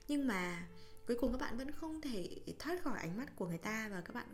Nhưng 0.08 0.28
mà 0.28 0.68
cuối 1.08 1.18
cùng 1.22 1.32
các 1.32 1.38
bạn 1.42 1.58
vẫn 1.58 1.72
không 1.72 2.02
thể 2.02 2.42
thoát 2.60 2.84
khỏi 2.84 3.00
ánh 3.00 3.18
mắt 3.18 3.36
của 3.36 3.48
người 3.48 3.58
ta 3.58 3.90
và 3.92 4.02
các 4.02 4.16
bạn 4.16 4.28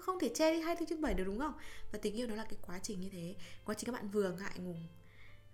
không 0.00 0.18
thể 0.20 0.30
che 0.34 0.52
đi 0.52 0.60
hai 0.60 0.76
thứ 0.76 0.86
trên 0.88 1.00
bảy 1.00 1.14
được, 1.14 1.24
đúng 1.24 1.38
không? 1.38 1.54
Và 1.92 1.98
tình 2.02 2.14
yêu 2.14 2.26
nó 2.26 2.34
là 2.34 2.44
cái 2.44 2.58
quá 2.62 2.78
trình 2.78 3.00
như 3.00 3.08
thế. 3.08 3.34
Quá 3.64 3.74
trình 3.78 3.86
các 3.86 3.92
bạn 3.92 4.08
vừa 4.08 4.32
ngại 4.32 4.58
ngùng, 4.58 4.86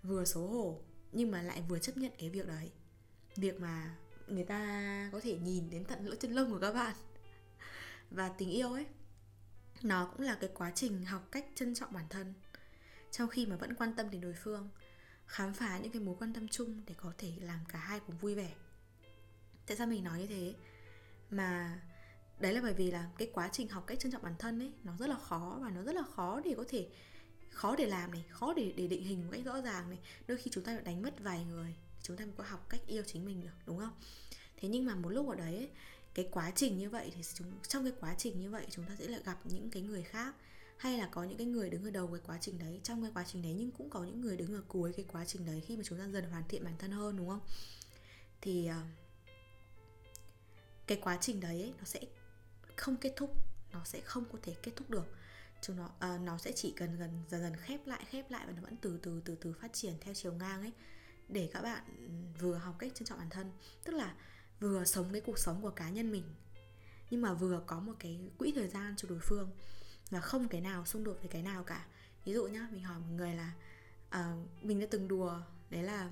vừa 0.03 0.25
xấu 0.25 0.47
hổ, 0.47 0.81
nhưng 1.11 1.31
mà 1.31 1.41
lại 1.41 1.63
vừa 1.69 1.79
chấp 1.79 1.97
nhận 1.97 2.11
cái 2.17 2.29
việc 2.29 2.47
đấy. 2.47 2.71
Việc 3.35 3.59
mà 3.59 3.95
người 4.27 4.43
ta 4.43 5.09
có 5.11 5.19
thể 5.19 5.37
nhìn 5.37 5.69
đến 5.69 5.85
tận 5.85 6.05
lỗ 6.05 6.15
chân 6.15 6.31
lông 6.31 6.51
của 6.51 6.59
các 6.59 6.73
bạn. 6.73 6.95
Và 8.11 8.29
tình 8.29 8.49
yêu 8.49 8.73
ấy, 8.73 8.85
nó 9.81 10.05
cũng 10.05 10.25
là 10.25 10.37
cái 10.41 10.49
quá 10.53 10.71
trình 10.75 11.05
học 11.05 11.27
cách 11.31 11.45
trân 11.55 11.75
trọng 11.75 11.93
bản 11.93 12.05
thân. 12.09 12.33
Trong 13.11 13.29
khi 13.29 13.45
mà 13.45 13.55
vẫn 13.55 13.75
quan 13.75 13.95
tâm 13.95 14.09
đến 14.11 14.21
đối 14.21 14.33
phương, 14.33 14.69
khám 15.25 15.53
phá 15.53 15.79
những 15.79 15.91
cái 15.91 16.01
mối 16.01 16.15
quan 16.19 16.33
tâm 16.33 16.47
chung 16.47 16.81
để 16.87 16.95
có 16.97 17.13
thể 17.17 17.33
làm 17.41 17.59
cả 17.67 17.79
hai 17.79 17.99
cùng 17.99 18.17
vui 18.17 18.35
vẻ. 18.35 18.53
Tại 19.67 19.77
sao 19.77 19.87
mình 19.87 20.03
nói 20.03 20.19
như 20.19 20.27
thế? 20.27 20.53
Mà 21.29 21.79
đấy 22.43 22.53
là 22.53 22.61
bởi 22.61 22.73
vì 22.73 22.91
là 22.91 23.09
cái 23.17 23.29
quá 23.33 23.49
trình 23.51 23.69
học 23.69 23.83
cách 23.87 23.99
trân 23.99 24.11
trọng 24.11 24.23
bản 24.23 24.35
thân 24.39 24.59
ấy 24.59 24.71
nó 24.83 24.93
rất 24.99 25.07
là 25.07 25.15
khó 25.15 25.59
và 25.61 25.69
nó 25.69 25.83
rất 25.83 25.95
là 25.95 26.03
khó 26.15 26.41
để 26.45 26.53
có 26.57 26.63
thể 26.69 26.87
khó 27.49 27.75
để 27.75 27.85
làm 27.85 28.11
này 28.11 28.23
khó 28.29 28.53
để 28.53 28.73
để 28.75 28.87
định 28.87 29.03
hình 29.03 29.23
một 29.23 29.29
cách 29.31 29.45
rõ 29.45 29.61
ràng 29.61 29.89
này. 29.89 29.99
Đôi 30.27 30.37
khi 30.37 30.51
chúng 30.53 30.63
ta 30.63 30.75
phải 30.75 30.83
đánh 30.83 31.01
mất 31.01 31.19
vài 31.19 31.45
người 31.45 31.75
chúng 32.01 32.17
ta 32.17 32.25
mới 32.25 32.33
có 32.37 32.43
học 32.43 32.69
cách 32.69 32.81
yêu 32.87 33.03
chính 33.05 33.25
mình 33.25 33.41
được 33.41 33.53
đúng 33.65 33.79
không? 33.79 33.93
Thế 34.57 34.69
nhưng 34.69 34.85
mà 34.85 34.95
một 34.95 35.09
lúc 35.09 35.29
ở 35.29 35.35
đấy 35.35 35.57
ấy, 35.57 35.69
cái 36.13 36.27
quá 36.31 36.51
trình 36.55 36.77
như 36.77 36.89
vậy 36.89 37.11
thì 37.15 37.23
chúng 37.33 37.51
trong 37.67 37.83
cái 37.83 37.93
quá 37.99 38.15
trình 38.17 38.39
như 38.39 38.49
vậy 38.49 38.65
chúng 38.69 38.85
ta 38.85 38.95
sẽ 38.99 39.07
lại 39.07 39.21
gặp 39.25 39.37
những 39.43 39.69
cái 39.69 39.83
người 39.83 40.03
khác. 40.03 40.35
Hay 40.77 40.97
là 40.97 41.09
có 41.11 41.23
những 41.23 41.37
cái 41.37 41.47
người 41.47 41.69
đứng 41.69 41.83
ở 41.83 41.91
đầu 41.91 42.07
cái 42.07 42.21
quá 42.27 42.37
trình 42.41 42.59
đấy 42.59 42.79
trong 42.83 43.01
cái 43.01 43.11
quá 43.13 43.25
trình 43.27 43.41
đấy 43.41 43.55
nhưng 43.57 43.71
cũng 43.71 43.89
có 43.89 44.03
những 44.03 44.21
người 44.21 44.37
đứng 44.37 44.53
ở 44.55 44.61
cuối 44.67 44.93
cái 44.93 45.05
quá 45.11 45.25
trình 45.25 45.45
đấy 45.45 45.61
khi 45.67 45.77
mà 45.77 45.83
chúng 45.83 45.99
ta 45.99 46.07
dần 46.07 46.29
hoàn 46.31 46.43
thiện 46.49 46.63
bản 46.63 46.73
thân 46.79 46.91
hơn 46.91 47.17
đúng 47.17 47.29
không? 47.29 47.41
Thì 48.41 48.67
ờ, 48.67 48.81
cái 50.87 50.97
quá 51.01 51.17
trình 51.21 51.39
đấy 51.39 51.61
ấy, 51.61 51.73
nó 51.77 51.83
sẽ 51.83 51.99
không 52.75 52.97
kết 52.97 53.13
thúc 53.15 53.35
nó 53.71 53.83
sẽ 53.85 54.01
không 54.01 54.25
có 54.31 54.39
thể 54.43 54.55
kết 54.63 54.71
thúc 54.75 54.89
được. 54.89 55.15
Chúng 55.61 55.75
nó 55.75 55.89
à, 55.99 56.17
nó 56.17 56.37
sẽ 56.37 56.51
chỉ 56.55 56.73
cần 56.77 56.97
gần 56.97 57.23
dần 57.29 57.41
dần 57.41 57.55
khép 57.55 57.87
lại 57.87 58.05
khép 58.09 58.31
lại 58.31 58.45
và 58.47 58.53
nó 58.53 58.61
vẫn 58.61 58.77
từ 58.81 58.99
từ 59.03 59.21
từ 59.25 59.35
từ 59.41 59.53
phát 59.53 59.73
triển 59.73 59.93
theo 60.01 60.13
chiều 60.13 60.33
ngang 60.33 60.61
ấy. 60.61 60.71
Để 61.29 61.49
các 61.53 61.61
bạn 61.61 61.83
ừ, 61.87 62.39
vừa 62.39 62.55
học 62.55 62.75
cách 62.79 62.91
trân 62.95 63.05
trọng 63.05 63.19
bản 63.19 63.29
thân 63.29 63.51
tức 63.83 63.93
là 63.93 64.15
vừa 64.59 64.85
sống 64.85 65.09
cái 65.11 65.21
cuộc 65.21 65.39
sống 65.39 65.61
của 65.61 65.69
cá 65.69 65.89
nhân 65.89 66.11
mình 66.11 66.23
nhưng 67.13 67.21
mà 67.21 67.33
vừa 67.33 67.63
có 67.67 67.79
một 67.79 67.93
cái 67.99 68.19
quỹ 68.37 68.51
thời 68.55 68.67
gian 68.67 68.95
cho 68.97 69.09
đối 69.09 69.19
phương 69.19 69.51
và 70.09 70.19
không 70.19 70.47
cái 70.47 70.61
nào 70.61 70.85
xung 70.85 71.03
đột 71.03 71.17
với 71.19 71.27
cái 71.27 71.41
nào 71.41 71.63
cả. 71.63 71.85
Ví 72.25 72.33
dụ 72.33 72.47
nhá 72.47 72.67
mình 72.71 72.83
hỏi 72.83 72.99
một 72.99 73.13
người 73.15 73.35
là 73.35 73.51
uh, 74.07 74.63
mình 74.63 74.79
đã 74.79 74.87
từng 74.91 75.07
đùa 75.07 75.41
đấy 75.69 75.83
là 75.83 76.11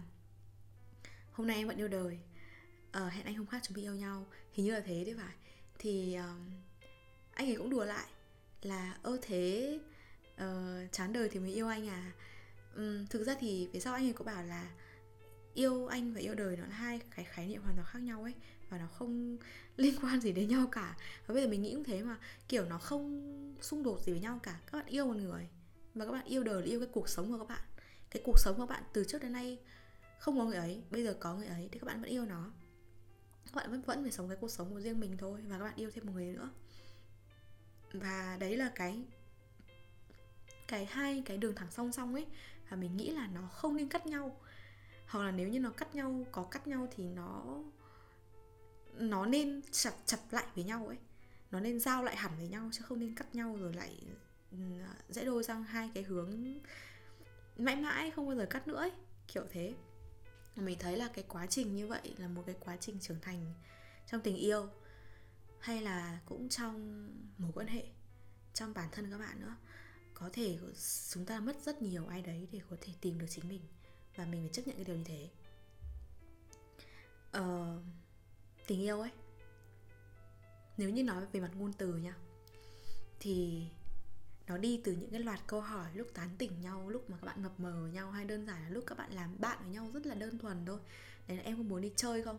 hôm 1.31 1.47
nay 1.47 1.57
em 1.57 1.67
vẫn 1.67 1.77
yêu 1.77 1.87
đời 1.87 2.19
uh, 2.97 3.11
hẹn 3.11 3.25
anh 3.25 3.35
hôm 3.35 3.47
khác 3.47 3.61
chúng 3.63 3.75
mình 3.75 3.85
yêu 3.85 3.95
nhau. 3.95 4.27
Hình 4.53 4.65
như 4.65 4.73
là 4.73 4.81
thế 4.85 5.03
đấy 5.03 5.15
phải 5.17 5.35
thì 5.81 6.17
uh, 6.19 6.41
anh 7.33 7.47
ấy 7.47 7.55
cũng 7.55 7.69
đùa 7.69 7.85
lại 7.85 8.07
là 8.61 8.97
ơ 9.03 9.17
thế 9.21 9.79
uh, 10.33 10.91
chán 10.91 11.13
đời 11.13 11.29
thì 11.29 11.39
mới 11.39 11.53
yêu 11.53 11.67
anh 11.67 11.87
à? 11.87 12.11
Um, 12.75 13.05
thực 13.05 13.23
ra 13.23 13.35
thì 13.39 13.69
phía 13.73 13.79
sau 13.79 13.93
anh 13.93 14.05
ấy 14.05 14.13
có 14.13 14.25
bảo 14.25 14.43
là 14.43 14.71
yêu 15.53 15.87
anh 15.87 16.13
và 16.13 16.19
yêu 16.19 16.35
đời 16.35 16.57
nó 16.57 16.63
là 16.63 16.75
hai 16.75 16.99
cái 17.15 17.25
khái 17.25 17.47
niệm 17.47 17.61
hoàn 17.61 17.75
toàn 17.75 17.87
khác 17.91 17.99
nhau 17.99 18.23
ấy 18.23 18.33
và 18.69 18.77
nó 18.77 18.87
không 18.87 19.37
liên 19.77 19.95
quan 20.01 20.21
gì 20.21 20.31
đến 20.31 20.49
nhau 20.49 20.67
cả. 20.71 20.97
Và 21.27 21.33
bây 21.33 21.43
giờ 21.43 21.49
mình 21.49 21.61
nghĩ 21.61 21.73
cũng 21.73 21.83
thế 21.83 22.03
mà 22.03 22.17
kiểu 22.49 22.65
nó 22.65 22.77
không 22.77 23.55
xung 23.61 23.83
đột 23.83 24.03
gì 24.03 24.11
với 24.11 24.21
nhau 24.21 24.39
cả. 24.43 24.59
Các 24.71 24.77
bạn 24.77 24.87
yêu 24.87 25.05
một 25.05 25.15
người 25.15 25.47
và 25.93 26.05
các 26.05 26.11
bạn 26.11 26.25
yêu 26.25 26.43
đời 26.43 26.61
là 26.61 26.67
yêu 26.67 26.79
cái 26.79 26.89
cuộc 26.91 27.09
sống 27.09 27.31
của 27.31 27.37
các 27.37 27.47
bạn. 27.47 27.63
Cái 28.09 28.23
cuộc 28.25 28.39
sống 28.39 28.55
của 28.57 28.65
các 28.65 28.73
bạn 28.73 28.83
từ 28.93 29.03
trước 29.03 29.21
đến 29.21 29.31
nay 29.31 29.59
không 30.19 30.39
có 30.39 30.45
người 30.45 30.57
ấy 30.57 30.83
bây 30.91 31.03
giờ 31.03 31.13
có 31.19 31.35
người 31.35 31.47
ấy 31.47 31.69
thì 31.71 31.79
các 31.79 31.85
bạn 31.85 32.01
vẫn 32.01 32.09
yêu 32.09 32.25
nó 32.25 32.51
các 33.45 33.55
bạn 33.55 33.71
vẫn 33.71 33.81
vẫn 33.81 34.03
phải 34.03 34.11
sống 34.11 34.27
cái 34.27 34.37
cuộc 34.41 34.51
sống 34.51 34.73
của 34.73 34.81
riêng 34.81 34.99
mình 34.99 35.17
thôi 35.17 35.41
và 35.47 35.57
các 35.57 35.63
bạn 35.63 35.75
yêu 35.75 35.91
thêm 35.93 36.05
một 36.05 36.11
người 36.15 36.25
nữa. 36.25 36.49
Và 37.93 38.37
đấy 38.39 38.57
là 38.57 38.71
cái 38.75 39.03
cái 40.67 40.85
hai 40.85 41.23
cái 41.25 41.37
đường 41.37 41.55
thẳng 41.55 41.71
song 41.71 41.91
song 41.91 42.13
ấy, 42.13 42.25
và 42.69 42.77
mình 42.77 42.97
nghĩ 42.97 43.09
là 43.11 43.27
nó 43.27 43.47
không 43.47 43.77
nên 43.77 43.89
cắt 43.89 44.07
nhau. 44.07 44.37
Hoặc 45.07 45.23
là 45.25 45.31
nếu 45.31 45.47
như 45.47 45.59
nó 45.59 45.69
cắt 45.69 45.95
nhau, 45.95 46.25
có 46.31 46.43
cắt 46.43 46.67
nhau 46.67 46.87
thì 46.95 47.03
nó 47.07 47.63
nó 48.93 49.25
nên 49.25 49.61
chập 49.71 49.93
chập 50.05 50.19
lại 50.31 50.45
với 50.55 50.63
nhau 50.63 50.87
ấy. 50.87 50.97
Nó 51.51 51.59
nên 51.59 51.79
giao 51.79 52.03
lại 52.03 52.15
hẳn 52.15 52.31
với 52.37 52.47
nhau 52.47 52.69
chứ 52.71 52.83
không 52.83 52.99
nên 52.99 53.15
cắt 53.15 53.35
nhau 53.35 53.57
rồi 53.59 53.73
lại 53.73 54.01
ừ, 54.51 54.57
dễ 55.09 55.25
đôi 55.25 55.43
sang 55.43 55.63
hai 55.63 55.91
cái 55.93 56.03
hướng 56.03 56.59
mãi 57.57 57.75
mãi 57.75 58.11
không 58.11 58.27
bao 58.27 58.35
giờ 58.35 58.45
cắt 58.49 58.67
nữa 58.67 58.77
ấy. 58.77 58.91
Kiểu 59.27 59.43
thế 59.49 59.73
mình 60.55 60.79
thấy 60.79 60.97
là 60.97 61.09
cái 61.13 61.25
quá 61.27 61.47
trình 61.47 61.75
như 61.75 61.87
vậy 61.87 62.15
là 62.17 62.27
một 62.27 62.43
cái 62.45 62.55
quá 62.59 62.77
trình 62.79 62.99
trưởng 62.99 63.19
thành 63.21 63.53
trong 64.07 64.21
tình 64.21 64.35
yêu 64.35 64.69
hay 65.59 65.81
là 65.81 66.19
cũng 66.25 66.49
trong 66.49 67.07
mối 67.37 67.51
quan 67.55 67.67
hệ 67.67 67.85
trong 68.53 68.73
bản 68.73 68.89
thân 68.91 69.11
các 69.11 69.17
bạn 69.17 69.41
nữa. 69.41 69.55
Có 70.13 70.29
thể 70.33 70.57
chúng 71.09 71.25
ta 71.25 71.39
mất 71.39 71.55
rất 71.65 71.81
nhiều 71.81 72.07
ai 72.07 72.21
đấy 72.21 72.47
để 72.51 72.61
có 72.69 72.75
thể 72.81 72.93
tìm 73.01 73.19
được 73.19 73.27
chính 73.29 73.47
mình 73.47 73.61
và 74.15 74.25
mình 74.25 74.41
phải 74.41 74.49
chấp 74.53 74.67
nhận 74.67 74.75
cái 74.75 74.85
điều 74.85 74.95
như 74.95 75.03
thế. 75.03 75.29
Ờ, 77.31 77.77
tình 78.67 78.81
yêu 78.81 79.01
ấy 79.01 79.11
nếu 80.77 80.89
như 80.89 81.03
nói 81.03 81.25
về 81.31 81.39
mặt 81.39 81.51
ngôn 81.55 81.73
từ 81.73 81.95
nha 81.97 82.15
thì 83.19 83.65
nó 84.51 84.57
đi 84.57 84.81
từ 84.83 84.91
những 84.91 85.11
cái 85.11 85.19
loạt 85.19 85.39
câu 85.47 85.61
hỏi 85.61 85.89
lúc 85.93 86.07
tán 86.13 86.29
tỉnh 86.37 86.61
nhau 86.61 86.89
lúc 86.89 87.09
mà 87.09 87.17
các 87.17 87.25
bạn 87.25 87.43
mập 87.43 87.59
mờ 87.59 87.81
với 87.81 87.91
nhau 87.91 88.11
hay 88.11 88.25
đơn 88.25 88.45
giản 88.45 88.63
là 88.63 88.69
lúc 88.69 88.83
các 88.87 88.97
bạn 88.97 89.13
làm 89.13 89.39
bạn 89.39 89.57
với 89.61 89.69
nhau 89.69 89.91
rất 89.93 90.05
là 90.05 90.15
đơn 90.15 90.37
thuần 90.37 90.65
thôi. 90.65 90.79
Đấy 91.27 91.37
là 91.37 91.43
em 91.43 91.57
có 91.57 91.63
muốn 91.63 91.81
đi 91.81 91.91
chơi 91.95 92.23
không? 92.23 92.37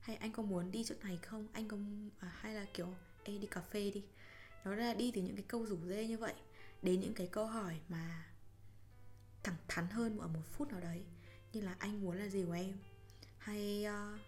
Hay 0.00 0.16
anh 0.16 0.32
có 0.32 0.42
muốn 0.42 0.70
đi 0.70 0.84
chỗ 0.84 0.94
này 1.02 1.18
không? 1.22 1.48
Anh 1.52 1.68
có 1.68 1.76
à, 2.18 2.32
hay 2.36 2.54
là 2.54 2.66
kiểu 2.74 2.94
ê 3.24 3.38
đi 3.38 3.46
cà 3.46 3.60
phê 3.60 3.90
đi. 3.94 4.04
Nó 4.64 4.74
là 4.74 4.94
đi 4.94 5.10
từ 5.14 5.22
những 5.22 5.36
cái 5.36 5.44
câu 5.48 5.66
rủ 5.66 5.76
dê 5.86 6.06
như 6.06 6.18
vậy 6.18 6.34
đến 6.82 7.00
những 7.00 7.14
cái 7.14 7.26
câu 7.26 7.46
hỏi 7.46 7.80
mà 7.88 8.26
thẳng 9.42 9.56
thắn 9.68 9.86
hơn 9.88 10.18
ở 10.18 10.26
một 10.26 10.42
phút 10.52 10.68
nào 10.68 10.80
đấy 10.80 11.04
như 11.52 11.60
là 11.60 11.76
anh 11.78 12.00
muốn 12.00 12.16
là 12.16 12.28
gì 12.28 12.44
của 12.44 12.52
em? 12.52 12.78
Hay 13.38 13.86
uh, 13.88 14.20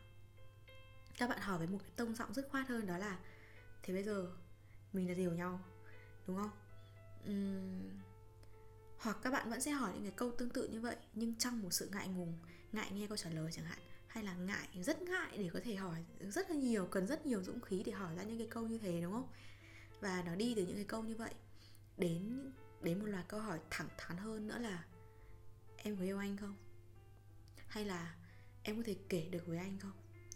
các 1.19 1.29
bạn 1.29 1.41
hỏi 1.41 1.59
với 1.59 1.67
một 1.67 1.79
cái 1.81 1.91
tông 1.97 2.15
giọng 2.15 2.35
dứt 2.35 2.49
khoát 2.51 2.69
hơn 2.69 2.87
đó 2.87 2.99
là 2.99 3.19
thế 3.83 3.95
bây 3.95 4.03
giờ 4.03 4.27
mình 4.93 5.09
là 5.09 5.15
gì 5.15 5.27
của 5.27 5.35
nhau? 5.35 5.61
Đúng 6.27 6.37
không? 6.37 6.51
Uhm, 7.31 7.91
hoặc 8.99 9.19
các 9.23 9.31
bạn 9.31 9.51
vẫn 9.51 9.61
sẽ 9.61 9.71
hỏi 9.71 9.93
những 9.95 10.03
cái 10.03 10.13
câu 10.17 10.33
tương 10.39 10.51
tự 10.51 10.69
như 10.69 10.81
vậy 10.81 10.97
nhưng 11.15 11.35
trong 11.39 11.63
một 11.63 11.71
sự 11.71 11.89
ngại 11.93 12.09
ngùng 12.09 12.39
ngại 12.73 12.91
nghe 12.93 13.07
câu 13.07 13.17
trả 13.17 13.31
lời 13.31 13.53
chẳng 13.53 13.65
hạn 13.65 13.79
hay 14.07 14.25
là 14.25 14.35
ngại 14.35 14.69
rất 14.83 15.03
ngại 15.03 15.39
để 15.39 15.51
có 15.53 15.61
thể 15.65 15.75
hỏi 15.75 16.05
rất 16.21 16.51
là 16.51 16.57
nhiều 16.57 16.87
cần 16.87 17.07
rất 17.07 17.27
nhiều 17.27 17.43
dũng 17.43 17.61
khí 17.61 17.83
để 17.87 17.93
hỏi 17.93 18.17
ra 18.17 18.23
những 18.23 18.39
cái 18.39 18.47
câu 18.51 18.67
như 18.67 18.79
thế 18.79 19.01
đúng 19.03 19.13
không? 19.13 19.29
Và 20.01 20.23
nó 20.27 20.35
đi 20.35 20.55
từ 20.57 20.67
những 20.67 20.77
cái 20.77 20.85
câu 20.85 21.03
như 21.03 21.15
vậy 21.15 21.35
đến 21.97 22.53
đến 22.83 22.99
một 22.99 23.07
loạt 23.07 23.29
câu 23.29 23.41
hỏi 23.41 23.59
thẳng 23.71 23.89
thắn 23.99 24.17
hơn 24.17 24.49
nữa 24.49 24.59
là 24.59 24.85
em 25.77 25.97
có 25.97 26.05
yêu 26.05 26.19
anh 26.19 26.37
không? 26.37 26.57
Hay 27.69 27.85
là 27.85 28.15
em 28.63 28.77
có 28.77 28.83
thể 28.87 28.97
kể 29.09 29.29
được 29.31 29.47
với 29.47 29.59
anh 29.59 29.79
không? 29.79 29.93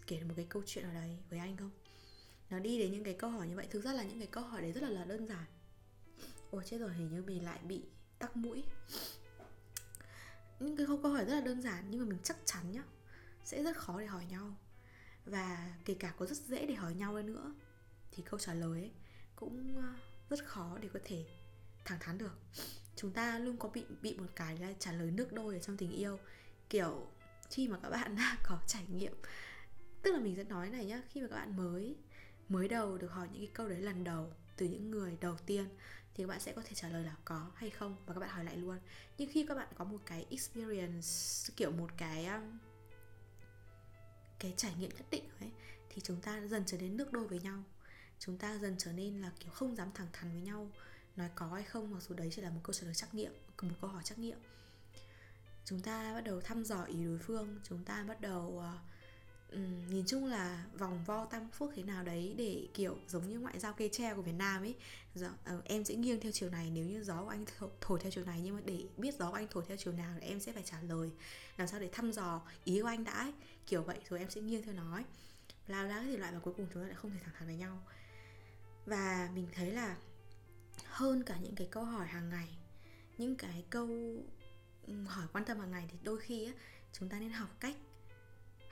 Kể 0.07 0.19
được 0.19 0.25
một 0.27 0.33
cái 0.35 0.45
câu 0.49 0.63
chuyện 0.65 0.85
ở 0.85 0.93
đấy 0.93 1.17
với 1.29 1.39
anh 1.39 1.57
không? 1.57 1.71
Nó 2.49 2.59
đi 2.59 2.79
đến 2.79 2.91
những 2.91 3.03
cái 3.03 3.13
câu 3.13 3.29
hỏi 3.29 3.47
như 3.47 3.55
vậy 3.55 3.67
thực 3.69 3.83
ra 3.83 3.93
là 3.93 4.03
những 4.03 4.19
cái 4.19 4.27
câu 4.27 4.43
hỏi 4.43 4.61
đấy 4.61 4.71
rất 4.71 4.83
là 4.83 4.89
là 4.89 5.05
đơn 5.05 5.27
giản 5.27 5.45
ôi 6.51 6.63
chết 6.65 6.77
rồi, 6.77 6.93
hình 6.93 7.09
như 7.13 7.21
mình 7.21 7.45
lại 7.45 7.59
bị 7.63 7.81
tắc 8.19 8.37
mũi. 8.37 8.63
Những 10.59 10.77
cái 10.77 10.87
câu 10.87 11.11
hỏi 11.11 11.25
rất 11.25 11.35
là 11.35 11.41
đơn 11.41 11.61
giản, 11.61 11.83
nhưng 11.89 11.99
mà 11.99 12.05
mình 12.09 12.19
chắc 12.23 12.37
chắn 12.45 12.71
nhá, 12.71 12.83
sẽ 13.43 13.63
rất 13.63 13.77
khó 13.77 13.99
để 13.99 14.05
hỏi 14.05 14.25
nhau. 14.25 14.55
Và 15.25 15.73
kể 15.85 15.93
cả 15.93 16.13
có 16.17 16.25
rất 16.25 16.37
dễ 16.37 16.65
để 16.65 16.73
hỏi 16.73 16.93
nhau 16.93 17.23
nữa, 17.23 17.53
thì 18.11 18.23
câu 18.23 18.39
trả 18.39 18.53
lời 18.53 18.79
ấy 18.79 18.91
cũng 19.35 19.75
ờ, 19.77 19.93
rất 20.29 20.45
khó 20.45 20.77
để 20.81 20.89
có 20.93 20.99
thể 21.03 21.25
thẳng 21.85 21.99
thắn 21.99 22.17
được. 22.17 22.37
Chúng 22.95 23.11
ta 23.11 23.39
luôn 23.39 23.57
có 23.57 23.69
bị 23.69 23.85
bị 24.01 24.17
một 24.17 24.27
cái 24.35 24.57
là 24.57 24.73
trả 24.79 24.91
lời 24.91 25.11
nước 25.11 25.33
đôi 25.33 25.55
ở 25.55 25.59
trong 25.59 25.77
tình 25.77 25.91
yêu. 25.91 26.19
Kiểu, 26.69 27.07
khi 27.49 27.67
mà 27.67 27.77
các 27.83 27.89
bạn 27.89 28.15
đã 28.15 28.37
có 28.43 28.59
trải 28.67 28.85
nghiệm, 28.87 29.13
tức 30.01 30.11
là 30.11 30.19
mình 30.19 30.35
sẽ 30.35 30.43
nói 30.43 30.69
này 30.69 30.85
nhá, 30.85 31.01
khi 31.09 31.21
mà 31.21 31.27
các 31.27 31.35
bạn 31.35 31.57
mới 31.57 31.95
mới 32.49 32.67
đầu 32.67 32.97
được 32.97 33.11
hỏi 33.11 33.27
những 33.31 33.41
cái 33.41 33.51
câu 33.53 33.69
đấy 33.69 33.81
lần 33.81 34.03
đầu, 34.03 34.33
từ 34.57 34.65
những 34.65 34.91
người 34.91 35.17
đầu 35.21 35.37
tiên 35.45 35.69
thì 36.21 36.25
các 36.25 36.29
bạn 36.29 36.39
sẽ 36.39 36.53
có 36.53 36.61
thể 36.65 36.71
trả 36.75 36.89
lời 36.89 37.03
là 37.03 37.15
có 37.25 37.51
hay 37.55 37.69
không 37.69 37.95
và 38.05 38.13
các 38.13 38.19
bạn 38.19 38.29
hỏi 38.29 38.43
lại 38.45 38.57
luôn. 38.57 38.79
Nhưng 39.17 39.29
khi 39.31 39.45
các 39.47 39.55
bạn 39.55 39.67
có 39.75 39.85
một 39.85 39.97
cái 40.05 40.25
experience 40.29 41.07
kiểu 41.55 41.71
một 41.71 41.89
cái 41.97 42.25
um, 42.25 42.57
cái 44.39 44.53
trải 44.57 44.73
nghiệm 44.79 44.89
nhất 44.89 45.05
định 45.11 45.23
ấy 45.39 45.51
thì 45.89 46.01
chúng 46.01 46.21
ta 46.21 46.41
dần 46.41 46.63
trở 46.65 46.77
nên 46.77 46.97
nước 46.97 47.11
đôi 47.11 47.27
với 47.27 47.39
nhau. 47.39 47.63
Chúng 48.19 48.37
ta 48.37 48.57
dần 48.57 48.75
trở 48.77 48.91
nên 48.91 49.21
là 49.21 49.31
kiểu 49.39 49.51
không 49.51 49.75
dám 49.75 49.91
thẳng 49.93 50.07
thắn 50.13 50.31
với 50.31 50.41
nhau 50.41 50.71
nói 51.15 51.29
có 51.35 51.47
hay 51.47 51.63
không 51.63 51.91
mặc 51.91 52.03
dù 52.03 52.15
đấy 52.15 52.29
chỉ 52.35 52.41
là 52.41 52.49
một 52.49 52.61
câu 52.63 52.73
trả 52.73 52.85
lời 52.85 52.95
trắc 52.95 53.13
nghiệm 53.13 53.33
một 53.61 53.75
câu 53.81 53.89
hỏi 53.89 54.03
trắc 54.03 54.19
nghiệm. 54.19 54.37
Chúng 55.65 55.79
ta 55.79 56.13
bắt 56.13 56.21
đầu 56.21 56.41
thăm 56.41 56.63
dò 56.63 56.83
ý 56.83 57.05
đối 57.05 57.17
phương 57.17 57.59
chúng 57.63 57.83
ta 57.83 58.03
bắt 58.03 58.21
đầu 58.21 58.41
uh, 58.41 58.90
um, 59.51 59.89
nhìn 59.89 60.03
chung 60.07 60.25
là 60.25 60.65
vòng 60.77 61.03
vo 61.05 61.25
tam 61.25 61.49
phước 61.51 61.69
thế 61.75 61.83
nào 61.83 62.03
đấy 62.03 62.33
để 62.37 62.67
kiểu 62.73 62.97
giống 63.07 63.29
như 63.29 63.39
ngoại 63.39 63.59
giao 63.59 63.73
cây 63.73 63.89
tre 63.91 64.13
của 64.13 64.21
Việt 64.21 64.35
Nam 64.37 64.63
ấy 64.63 64.75
gió, 65.15 65.27
uh, 65.27 65.63
em 65.63 65.83
sẽ 65.83 65.95
nghiêng 65.95 66.19
theo 66.19 66.31
chiều 66.31 66.49
này 66.49 66.71
nếu 66.73 66.85
như 66.85 67.03
gió 67.03 67.23
của 67.23 67.29
anh 67.29 67.45
thổi, 67.59 67.69
thổi 67.81 67.99
theo 67.99 68.11
chiều 68.11 68.25
này 68.25 68.41
nhưng 68.43 68.55
mà 68.55 68.61
để 68.65 68.83
biết 68.97 69.15
gió 69.19 69.29
của 69.29 69.35
anh 69.35 69.47
thổi 69.51 69.63
theo 69.67 69.77
chiều 69.77 69.93
nào 69.93 70.13
thì 70.19 70.27
em 70.27 70.39
sẽ 70.39 70.51
phải 70.51 70.63
trả 70.63 70.81
lời 70.81 71.11
làm 71.57 71.67
sao 71.67 71.79
để 71.79 71.89
thăm 71.91 72.11
dò 72.11 72.41
ý 72.63 72.81
của 72.81 72.87
anh 72.87 73.03
đã 73.03 73.11
ấy. 73.11 73.33
kiểu 73.67 73.83
vậy 73.83 73.99
rồi 74.09 74.19
em 74.19 74.29
sẽ 74.29 74.41
nghiêng 74.41 74.63
theo 74.63 74.73
nó 74.73 74.93
ấy. 74.93 75.03
lao 75.67 75.85
lá 75.85 76.01
thì 76.05 76.17
loại 76.17 76.31
và 76.33 76.39
cuối 76.39 76.53
cùng 76.57 76.67
chúng 76.73 76.83
ta 76.83 76.87
lại 76.87 76.95
không 76.95 77.11
thể 77.11 77.19
thẳng 77.23 77.33
thắn 77.37 77.47
với 77.47 77.57
nhau 77.57 77.83
và 78.85 79.29
mình 79.35 79.47
thấy 79.53 79.71
là 79.71 79.97
hơn 80.85 81.23
cả 81.23 81.37
những 81.41 81.55
cái 81.55 81.67
câu 81.71 81.83
hỏi 81.83 82.07
hàng 82.07 82.29
ngày 82.29 82.49
những 83.17 83.35
cái 83.35 83.63
câu 83.69 83.87
hỏi 85.05 85.27
quan 85.33 85.45
tâm 85.45 85.59
hàng 85.59 85.71
ngày 85.71 85.87
thì 85.91 85.97
đôi 86.03 86.19
khi 86.19 86.45
á, 86.45 86.51
chúng 86.93 87.09
ta 87.09 87.19
nên 87.19 87.29
học 87.29 87.49
cách 87.59 87.75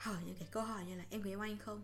hỏi 0.00 0.16
những 0.26 0.36
cái 0.38 0.48
câu 0.50 0.62
hỏi 0.62 0.84
như 0.84 0.96
là 0.96 1.04
em 1.10 1.22
có 1.22 1.28
yêu 1.28 1.40
anh 1.40 1.58
không? 1.58 1.82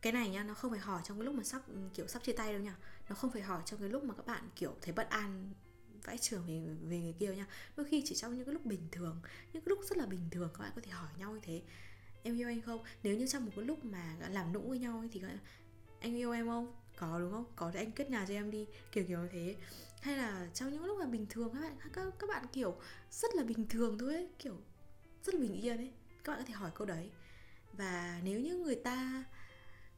Cái 0.00 0.12
này 0.12 0.28
nha 0.28 0.44
nó 0.44 0.54
không 0.54 0.70
phải 0.70 0.80
hỏi 0.80 1.02
trong 1.04 1.18
cái 1.18 1.24
lúc 1.24 1.34
mà 1.34 1.44
sắp 1.44 1.62
kiểu 1.94 2.06
sắp 2.06 2.22
chia 2.22 2.32
tay 2.32 2.52
đâu 2.52 2.62
nha 2.62 2.76
nó 3.08 3.14
không 3.14 3.30
phải 3.30 3.42
hỏi 3.42 3.62
trong 3.66 3.80
cái 3.80 3.88
lúc 3.88 4.04
mà 4.04 4.14
các 4.14 4.26
bạn 4.26 4.48
kiểu 4.56 4.74
thấy 4.80 4.94
bất 4.94 5.10
an 5.10 5.50
vãi 6.04 6.18
trường 6.18 6.46
về 6.46 6.60
về 6.88 6.98
người 7.00 7.12
kia 7.12 7.34
nha 7.34 7.46
đôi 7.76 7.86
khi 7.86 8.02
chỉ 8.04 8.14
trong 8.14 8.36
những 8.36 8.44
cái 8.44 8.52
lúc 8.52 8.66
bình 8.66 8.88
thường 8.92 9.20
những 9.52 9.62
cái 9.62 9.68
lúc 9.68 9.78
rất 9.88 9.98
là 9.98 10.06
bình 10.06 10.28
thường 10.30 10.50
các 10.54 10.60
bạn 10.60 10.72
có 10.74 10.80
thể 10.84 10.90
hỏi 10.90 11.10
nhau 11.18 11.32
như 11.32 11.40
thế 11.42 11.62
em 12.22 12.38
yêu 12.38 12.48
anh 12.48 12.60
không? 12.62 12.84
Nếu 13.02 13.16
như 13.16 13.26
trong 13.26 13.44
một 13.44 13.52
cái 13.56 13.64
lúc 13.64 13.84
mà 13.84 14.16
làm 14.28 14.52
nũng 14.52 14.68
với 14.68 14.78
nhau 14.78 15.04
thì 15.12 15.22
anh 16.00 16.16
yêu 16.16 16.32
em 16.32 16.46
không? 16.46 16.74
Có 16.96 17.18
đúng 17.18 17.32
không? 17.32 17.44
Có 17.56 17.70
thì 17.74 17.78
anh 17.78 17.92
kết 17.92 18.10
nhà 18.10 18.24
cho 18.28 18.34
em 18.34 18.50
đi 18.50 18.66
kiểu 18.92 19.04
kiểu 19.08 19.18
như 19.18 19.28
thế. 19.32 19.56
Hay 20.00 20.16
là 20.16 20.48
trong 20.54 20.72
những 20.72 20.84
lúc 20.84 20.98
mà 20.98 21.06
bình 21.06 21.26
thường 21.30 21.50
các 21.54 21.60
bạn 21.60 21.76
các, 21.92 22.14
các 22.18 22.28
bạn 22.28 22.46
kiểu 22.52 22.76
rất 23.10 23.34
là 23.34 23.42
bình 23.42 23.68
thường 23.68 23.98
thôi 23.98 24.14
ấy 24.14 24.28
kiểu 24.38 24.56
rất 25.24 25.34
là 25.34 25.40
bình 25.40 25.54
yên 25.54 25.76
ấy 25.76 25.92
các 26.24 26.32
bạn 26.32 26.40
có 26.40 26.46
thể 26.46 26.54
hỏi 26.54 26.70
câu 26.74 26.86
đấy. 26.86 27.10
Và 27.72 28.20
nếu 28.24 28.40
như 28.40 28.56
người 28.56 28.74
ta 28.74 29.24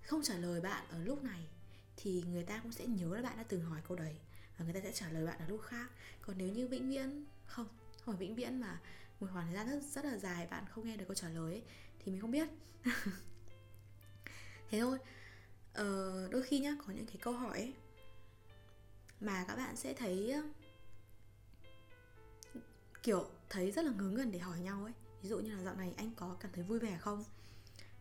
không 0.03 0.23
trả 0.23 0.37
lời 0.37 0.61
bạn 0.61 0.85
ở 0.91 1.05
lúc 1.05 1.25
này 1.25 1.49
thì 1.97 2.25
người 2.33 2.45
ta 2.45 2.61
cũng 2.63 2.73
sẽ 2.73 2.87
nhớ 2.87 3.17
là 3.17 3.23
bạn 3.23 3.37
đã 3.37 3.45
từng 3.49 3.65
hỏi 3.65 3.81
câu 3.89 3.97
đấy 3.97 4.17
và 4.59 4.65
người 4.65 4.75
ta 4.75 4.81
sẽ 4.81 4.93
trả 4.93 5.09
lời 5.09 5.27
bạn 5.27 5.39
ở 5.39 5.47
lúc 5.49 5.63
khác. 5.63 5.91
Còn 6.23 6.39
nếu 6.39 6.49
như 6.49 6.69
vĩnh 6.69 6.91
viễn 6.91 7.25
không 7.47 7.69
hỏi 8.05 8.17
vĩnh 8.17 8.35
viễn 8.35 8.61
mà 8.61 8.81
một 9.21 9.27
khoảng 9.33 9.47
thời 9.47 9.55
gian 9.55 9.69
rất 9.69 9.83
rất 9.83 10.05
là 10.05 10.17
dài 10.17 10.47
bạn 10.47 10.65
không 10.71 10.87
nghe 10.87 10.97
được 10.97 11.05
câu 11.09 11.15
trả 11.15 11.29
lời 11.29 11.53
ấy, 11.53 11.63
thì 11.99 12.13
mình 12.13 12.21
không 12.21 12.31
biết. 12.31 12.49
Thế 14.71 14.81
thôi. 14.81 14.99
Ờ, 15.75 16.29
đôi 16.31 16.43
khi 16.43 16.59
nhá 16.59 16.77
có 16.87 16.93
những 16.93 17.07
cái 17.07 17.17
câu 17.21 17.35
hỏi 17.35 17.59
ấy, 17.59 17.75
mà 19.21 19.45
các 19.49 19.57
bạn 19.57 19.77
sẽ 19.77 19.95
thấy 19.95 20.35
kiểu 23.03 23.31
thấy 23.49 23.71
rất 23.71 23.85
là 23.85 23.93
ngớ 23.99 24.11
ngẩn 24.11 24.33
để 24.33 24.39
hỏi 24.39 24.61
nhau 24.61 24.85
ấy 24.85 24.93
ví 25.25 25.31
dụ 25.31 25.39
như 25.39 25.57
là 25.57 25.63
dạo 25.63 25.75
này 25.75 25.95
anh 25.97 26.11
có 26.17 26.37
cảm 26.41 26.53
thấy 26.53 26.65
vui 26.65 26.79
vẻ 26.79 26.99
không? 27.01 27.25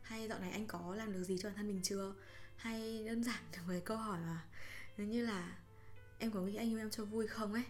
Hay 0.01 0.27
dạo 0.27 0.39
này 0.39 0.51
anh 0.51 0.68
có 0.68 0.96
làm 0.96 1.13
được 1.13 1.24
gì 1.24 1.38
cho 1.38 1.50
bản 1.50 1.56
thân 1.56 1.68
mình 1.68 1.80
chưa? 1.84 2.13
Hay 2.56 3.03
đơn 3.06 3.24
giản 3.24 3.44
là 3.53 3.62
một 3.68 3.74
câu 3.86 3.98
hỏi 3.98 4.20
mà 4.20 4.46
như 4.98 5.25
là 5.25 5.58
em 6.20 6.32
có 6.32 6.42
nghĩ 6.42 6.56
anh 6.56 6.70
yêu 6.70 6.80
em 6.80 6.89
cho 6.89 7.06
vui 7.06 7.27
không 7.27 7.53
ấy? 7.53 7.63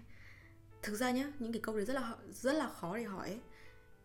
Thực 0.81 0.95
ra 0.95 1.11
nhá, 1.11 1.31
những 1.39 1.53
cái 1.53 1.61
câu 1.61 1.75
đấy 1.75 1.85
rất 1.85 1.93
là 1.93 2.15
rất 2.31 2.53
là 2.53 2.69
khó 2.69 2.97
để 2.97 3.03
hỏi 3.03 3.29
ấy. 3.29 3.39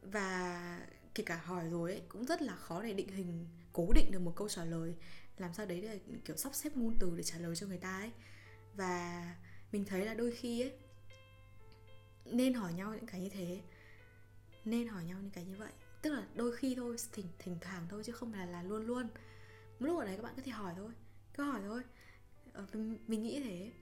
và 0.03 0.81
kể 1.15 1.25
cả 1.25 1.37
hỏi 1.37 1.69
rồi 1.71 1.93
ấy, 1.93 2.03
cũng 2.09 2.25
rất 2.25 2.43
là 2.43 2.57
khó 2.57 2.83
để 2.83 2.93
định 2.93 3.09
hình, 3.09 3.47
cố 3.73 3.93
định 3.95 4.11
được 4.13 4.21
một 4.21 4.33
câu 4.37 4.49
trả 4.49 4.65
lời. 4.65 4.95
Làm 5.39 5.55
sao 5.55 5.67
đấy 5.67 5.81
để, 5.81 6.01
kiểu, 6.25 6.37
sắp 6.37 6.55
xếp 6.55 6.77
ngôn 6.77 6.95
từ 7.01 7.15
để 7.17 7.23
trả 7.23 7.39
lời 7.39 7.57
cho 7.57 7.67
người 7.67 7.79
ta 7.79 7.99
ấy. 7.99 8.11
Và 8.75 9.25
mình 9.73 9.85
thấy 9.85 10.05
là 10.07 10.15
đôi 10.15 10.33
khi 10.33 10.63
ấy, 10.63 10.73
nên 12.25 12.55
hỏi 12.55 12.73
nhau 12.73 12.95
những 12.95 13.07
cái 13.07 13.21
như 13.21 13.29
thế 13.29 13.61
nên 14.71 14.89
hỏi 14.89 15.05
nhau 15.05 15.19
những 15.23 15.31
cái 15.31 15.45
như 15.45 15.57
vậy. 15.57 15.73
Tức 16.03 16.11
là 16.11 16.27
đôi 16.35 16.57
khi 16.57 16.75
thôi 16.75 16.97
thỉnh 17.13 17.27
thỉnh 17.39 17.59
thoảng 17.61 17.87
thôi 17.91 18.03
chứ 18.05 18.13
không 18.13 18.33
phải 18.33 18.47
là, 18.47 18.53
là 18.53 18.63
luôn 18.63 18.87
luôn. 18.87 19.09
Lúc 19.79 19.99
ở 19.99 20.05
đấy 20.05 20.17
các 20.17 20.23
bạn 20.23 20.35
có 20.37 20.43
thể 20.43 20.53
hỏi 20.53 20.75
thôi 20.77 20.93
cứ 21.35 21.43
hỏi 21.43 21.61
thôi. 21.65 21.83
Ờ, 22.53 22.67
mình, 22.73 22.99
mình 23.07 23.23
nghĩ 23.23 23.41
thế. 23.45 23.73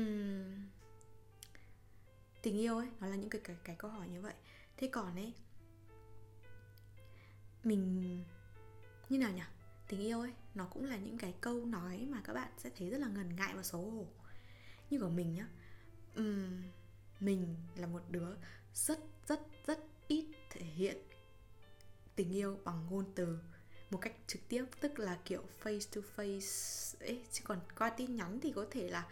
Uhm, 0.00 0.68
tình 2.42 2.58
yêu 2.58 2.78
ấy 2.78 2.88
nó 3.00 3.06
là 3.06 3.16
những 3.16 3.30
cái, 3.30 3.40
cái 3.44 3.56
cái 3.64 3.76
câu 3.76 3.90
hỏi 3.90 4.08
như 4.08 4.22
vậy. 4.22 4.34
Thế 4.76 4.88
còn 4.88 5.16
ấy 5.16 5.34
mình 7.64 8.24
như 9.08 9.18
nào 9.18 9.32
nhỉ? 9.32 9.42
Tình 9.88 10.00
yêu 10.00 10.20
ấy 10.20 10.32
nó 10.54 10.66
cũng 10.66 10.84
là 10.84 10.96
những 10.96 11.18
cái 11.18 11.34
câu 11.40 11.66
nói 11.66 12.06
mà 12.10 12.20
các 12.24 12.32
bạn 12.32 12.52
sẽ 12.58 12.70
thấy 12.78 12.90
rất 12.90 12.98
là 12.98 13.08
ngần 13.08 13.36
ngại 13.36 13.54
và 13.56 13.62
xấu 13.62 13.90
hổ. 13.90 14.06
Như 14.90 15.00
của 15.00 15.08
mình 15.08 15.34
nhá 15.34 15.48
uhm, 16.20 16.62
mình 17.20 17.56
là 17.76 17.86
một 17.86 18.02
đứa 18.10 18.36
rất 18.74 18.98
rất 19.26 19.40
rất 19.66 19.78
ít 20.08 20.24
thể 20.50 20.60
hiện 20.60 20.96
tình 22.16 22.34
yêu 22.34 22.58
bằng 22.64 22.86
ngôn 22.90 23.04
từ 23.14 23.38
một 23.90 23.98
cách 23.98 24.14
trực 24.26 24.48
tiếp, 24.48 24.64
tức 24.80 24.98
là 24.98 25.18
kiểu 25.24 25.42
face 25.62 25.80
to 25.94 26.00
face. 26.16 27.06
Ấy 27.06 27.24
chứ 27.32 27.42
còn 27.44 27.60
qua 27.78 27.90
tin 27.90 28.16
nhắn 28.16 28.40
thì 28.42 28.52
có 28.52 28.66
thể 28.70 28.88
là 28.88 29.08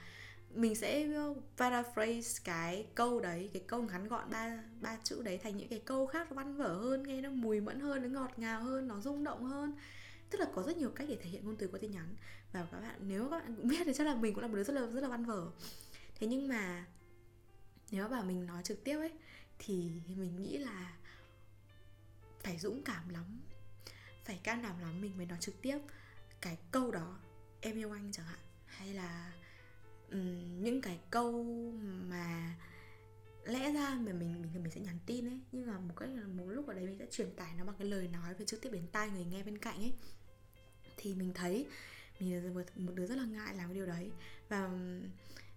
mình 0.55 0.75
sẽ 0.75 1.09
uh, 1.31 1.37
paraphrase 1.57 2.43
cái 2.45 2.87
câu 2.95 3.21
đấy, 3.21 3.51
cái 3.53 3.63
câu 3.67 3.83
ngắn 3.83 4.09
gọn 4.09 4.31
ba 4.31 4.65
ba 4.81 4.99
chữ 5.05 5.23
đấy 5.23 5.39
thành 5.39 5.57
những 5.57 5.69
cái 5.69 5.79
câu 5.79 6.07
khác 6.07 6.31
văn 6.31 6.57
vở 6.57 6.75
hơn, 6.75 7.03
nghe 7.03 7.21
nó 7.21 7.31
mùi 7.31 7.61
mẫn 7.61 7.81
hơn, 7.81 8.03
nó 8.03 8.09
ngọt 8.21 8.39
ngào 8.39 8.63
hơn, 8.63 8.89
nó 8.89 9.01
rung 9.01 9.25
động 9.25 9.45
hơn. 9.45 9.77
Tức 10.31 10.39
là 10.39 10.47
có 10.55 10.63
rất 10.63 10.77
nhiều 10.77 10.91
cách 10.91 11.09
để 11.09 11.17
thể 11.17 11.31
hiện 11.31 11.45
ngôn 11.45 11.57
từ 11.57 11.69
qua 11.69 11.79
tin 11.83 11.91
nhắn. 11.91 12.17
Và 12.53 12.67
các 12.73 12.81
bạn, 12.81 13.01
nếu 13.09 13.23
các 13.23 13.31
bạn 13.31 13.57
cũng 13.57 13.69
biết 13.69 13.83
thì 13.85 13.93
chắc 13.95 14.07
là 14.07 14.15
mình 14.15 14.35
cũng 14.35 14.43
là 14.43 14.49
một 14.49 14.55
đứa 14.55 14.65
rất 14.65 14.73
là 14.73 14.87
rất 14.87 15.01
là 15.01 15.09
văn 15.09 15.25
vở. 15.25 15.51
Thế 16.15 16.27
nhưng 16.27 16.49
mà 16.49 16.87
nếu 17.91 18.09
mà 18.09 18.23
mình 18.23 18.47
nói 18.47 18.63
trực 18.63 18.85
tiếp 18.85 18.97
ấy 18.97 19.13
thì 19.65 19.91
mình 20.17 20.43
nghĩ 20.43 20.59
là 20.59 20.97
phải 22.43 22.59
dũng 22.59 22.83
cảm 22.85 23.09
lắm 23.09 23.41
phải 24.25 24.41
can 24.43 24.63
đảm 24.63 24.81
lắm 24.81 25.01
mình 25.01 25.17
mới 25.17 25.27
nói 25.27 25.39
trực 25.41 25.63
tiếp 25.63 25.79
cái 26.41 26.59
câu 26.71 26.91
đó 26.91 27.19
em 27.61 27.77
yêu 27.77 27.93
anh 27.93 28.13
chẳng 28.13 28.27
hạn. 28.27 28.39
Hay 28.67 28.95
là 28.95 29.33
um, 30.11 30.63
những 30.63 30.81
cái 30.81 31.01
câu 31.11 31.43
mà 31.83 32.57
lẽ 33.45 33.73
ra 33.73 33.95
mà 33.95 34.13
mình 34.13 34.43
mình 34.43 34.63
mình 34.63 34.71
sẽ 34.71 34.81
nhắn 34.81 34.99
tin 35.07 35.29
ấy 35.29 35.41
nhưng 35.53 35.67
mà 35.67 35.79
một 35.79 35.95
cách 35.97 36.09
một 36.09 36.45
lúc 36.47 36.67
ở 36.67 36.75
đấy 36.75 36.85
mình 36.85 36.99
sẽ 36.99 37.07
truyền 37.11 37.37
tải 37.37 37.55
nó 37.59 37.65
bằng 37.65 37.77
cái 37.79 37.89
lời 37.89 38.09
nói 38.09 38.35
về 38.35 38.45
trực 38.45 38.61
tiếp 38.61 38.71
đến 38.73 38.87
tai 38.93 39.11
người 39.11 39.25
nghe 39.25 39.43
bên 39.43 39.59
cạnh 39.59 39.77
ấy. 39.77 39.93
Thì 40.97 41.15
mình 41.15 41.33
thấy 41.35 41.67
mình 42.21 42.45
là 42.45 42.53
một, 42.53 42.63
một 42.77 42.93
đứa 42.95 43.07
rất 43.07 43.19
là 43.19 43.25
ngại 43.25 43.55
làm 43.55 43.69
cái 43.69 43.75
điều 43.75 43.87
đấy. 43.87 44.11
Và 44.49 44.71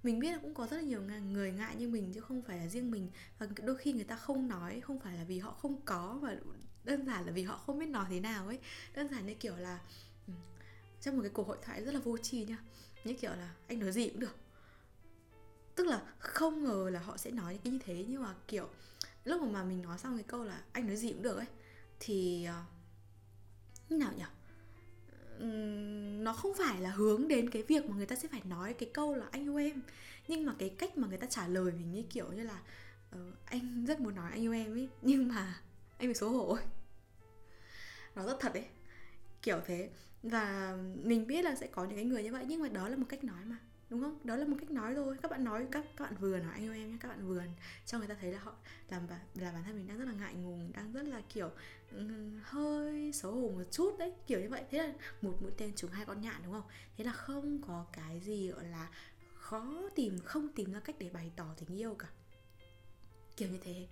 mình 0.06 0.20
biết 0.20 0.32
là 0.32 0.38
cũng 0.42 0.54
có 0.54 0.68
rất 0.68 0.78
là 0.78 0.84
nhiều 0.84 1.02
người 1.32 1.52
ngại 1.52 1.76
như 1.76 1.90
mình 1.90 2.12
chứ 2.14 2.22
không 2.22 2.42
phải 2.42 2.58
là 2.58 2.68
riêng 2.68 2.92
mình. 2.92 3.10
Và 3.40 3.48
đôi 3.64 3.78
khi 3.78 3.94
người 3.94 4.04
ta 4.04 4.16
không 4.16 4.48
nói, 4.48 4.82
không 4.82 5.00
phải 5.00 5.18
là 5.18 5.24
vì 5.24 5.40
họ 5.40 5.52
không 5.52 5.82
có 5.86 6.20
mà 6.22 6.38
đơn 6.84 7.06
giản 7.06 7.26
là 7.26 7.32
vì 7.32 7.44
họ 7.44 7.58
không 7.58 7.80
biết 7.80 7.86
nói 7.86 8.06
thế 8.10 8.20
nào 8.20 8.48
ấy. 8.48 8.60
Đơn 8.96 9.08
giản 9.12 9.26
như 9.26 9.34
kiểu 9.34 9.56
là 9.56 9.80
trong 11.02 11.16
một 11.16 11.22
cái 11.22 11.32
cuộc 11.34 11.48
hội 11.48 11.58
thoại 11.62 11.84
rất 11.84 11.94
là 11.94 12.00
vô 12.00 12.18
tri 12.18 12.46
nha 12.46 12.58
như 13.04 13.14
kiểu 13.14 13.32
là 13.32 13.56
anh 13.68 13.80
nói 13.80 13.92
gì 13.92 14.10
cũng 14.10 14.20
được. 14.20 14.36
Tức 15.76 15.88
là 15.88 16.02
không 16.20 16.64
ngờ 16.64 16.90
là 16.94 17.00
họ 17.00 17.18
sẽ 17.18 17.32
nói 17.32 17.60
như 17.64 17.80
thế, 17.86 18.06
nhưng 18.08 18.24
mà 18.24 18.36
kiểu 18.48 18.70
lúc 19.24 19.42
mà 19.42 19.64
mình 19.64 19.82
nói 19.82 19.98
xong 19.98 20.18
cái 20.18 20.24
câu 20.24 20.44
là 20.44 20.64
anh 20.72 20.88
nói 20.88 20.96
gì 20.96 21.12
cũng 21.14 21.22
được 21.22 21.38
ấy, 21.38 21.48
thì 22.00 22.46
ờ, 22.46 22.64
như 23.90 23.98
nào 23.98 24.14
nhỉ 24.18 24.24
nó 26.24 26.34
không 26.34 26.54
phải 26.58 26.82
là 26.82 26.90
hướng 26.90 27.28
đến 27.28 27.50
cái 27.50 27.64
việc 27.64 27.86
mà 27.86 27.96
người 27.96 28.06
ta 28.06 28.16
sẽ 28.16 28.28
phải 28.28 28.42
nói 28.46 28.74
cái 28.74 28.90
câu 28.94 29.16
là 29.16 29.26
anh 29.32 29.44
yêu 29.44 29.56
em 29.56 29.82
nhưng 30.28 30.46
mà 30.46 30.56
cái 30.60 30.70
cách 30.70 30.98
mà 30.98 31.08
người 31.08 31.18
ta 31.18 31.28
trả 31.28 31.48
lời 31.48 31.72
mình 31.72 31.92
như 31.92 32.04
kiểu 32.10 32.32
như 32.32 32.44
là 32.44 32.62
uh, 33.16 33.46
anh 33.46 33.86
rất 33.88 34.00
muốn 34.00 34.16
nói 34.16 34.32
anh 34.32 34.42
yêu 34.42 34.54
em 34.54 34.74
ấy 34.74 34.90
nhưng 35.02 35.28
mà 35.28 35.62
anh 35.98 36.08
bị 36.08 36.14
xấu 36.14 36.30
hổ 36.30 36.54
ấy. 36.54 36.64
Nó 38.16 38.26
rất 38.26 38.38
thật 38.40 38.54
đấy 38.54 38.66
kiểu 39.42 39.62
thế. 39.66 39.90
Và 40.24 40.78
mình 41.04 41.28
biết 41.28 41.46
là 41.46 41.56
sẽ 41.56 41.68
có 41.68 41.86
những 41.86 41.96
cái 41.96 42.06
người 42.06 42.24
như 42.24 42.32
vậy 42.32 42.46
nhưng 42.48 42.62
mà 42.62 42.70
đó 42.70 42.90
là 42.90 42.96
một 42.96 43.06
cách 43.10 43.24
nói 43.24 43.46
mà 43.46 43.58
đúng 43.90 44.02
không? 44.02 44.20
Đó 44.24 44.36
là 44.36 44.46
một 44.46 44.56
cách 44.60 44.72
nói 44.72 44.96
thôi. 44.96 45.18
Các 45.22 45.32
bạn 45.32 45.44
nói 45.44 45.68
các 45.72 45.86
các 45.98 46.04
bạn 46.04 46.16
vừa 46.20 46.40
nói 46.40 46.52
anh 46.54 46.64
yêu 46.64 46.74
em 46.74 46.92
nhé 46.92 46.98
các 47.00 47.08
bạn 47.08 47.28
vừa 47.28 47.44
cho 47.86 47.98
người 47.98 48.08
ta 48.08 48.16
thấy 48.22 48.32
là 48.32 48.40
họ 48.40 48.56
làm 48.90 49.08
là 49.36 49.52
bản 49.52 49.64
thân 49.64 49.76
mình 49.76 49.88
đang 49.88 49.98
rất 49.98 50.06
là 50.06 50.14
ngại 50.14 50.34
ngùng 50.34 50.72
đang 50.74 50.92
rất 50.92 51.04
là 51.04 51.22
kiểu 51.34 51.50
um, 51.92 52.40
hơi 52.44 53.12
xấu 53.14 53.32
hổ 53.32 53.50
một 53.50 53.64
chút 53.72 53.96
đấy 54.00 54.14
kiểu 54.28 54.40
như 54.40 54.50
vậy. 54.50 54.64
Thế 54.72 54.78
là 54.78 54.94
một 55.22 55.42
mũi 55.42 55.52
tên 55.58 55.74
trúng 55.76 55.92
hai 55.92 56.06
con 56.06 56.22
nhạn 56.22 56.42
đúng 56.44 56.54
không? 56.54 56.70
Thế 56.98 57.04
là 57.04 57.12
không 57.12 57.62
có 57.68 57.86
cái 57.94 58.20
gì 58.20 58.52
gọi 58.52 58.66
là 58.66 58.90
khó 59.36 59.90
tìm 59.96 60.20
không 60.26 60.50
tìm 60.56 60.74
ra 60.74 60.80
cách 60.80 60.96
để 61.00 61.10
bày 61.10 61.32
tỏ 61.36 61.46
tình 61.58 61.80
yêu 61.80 61.96
cả. 61.96 62.08
Kiểu 63.38 63.50
như 63.50 63.60
thế. 63.64 63.88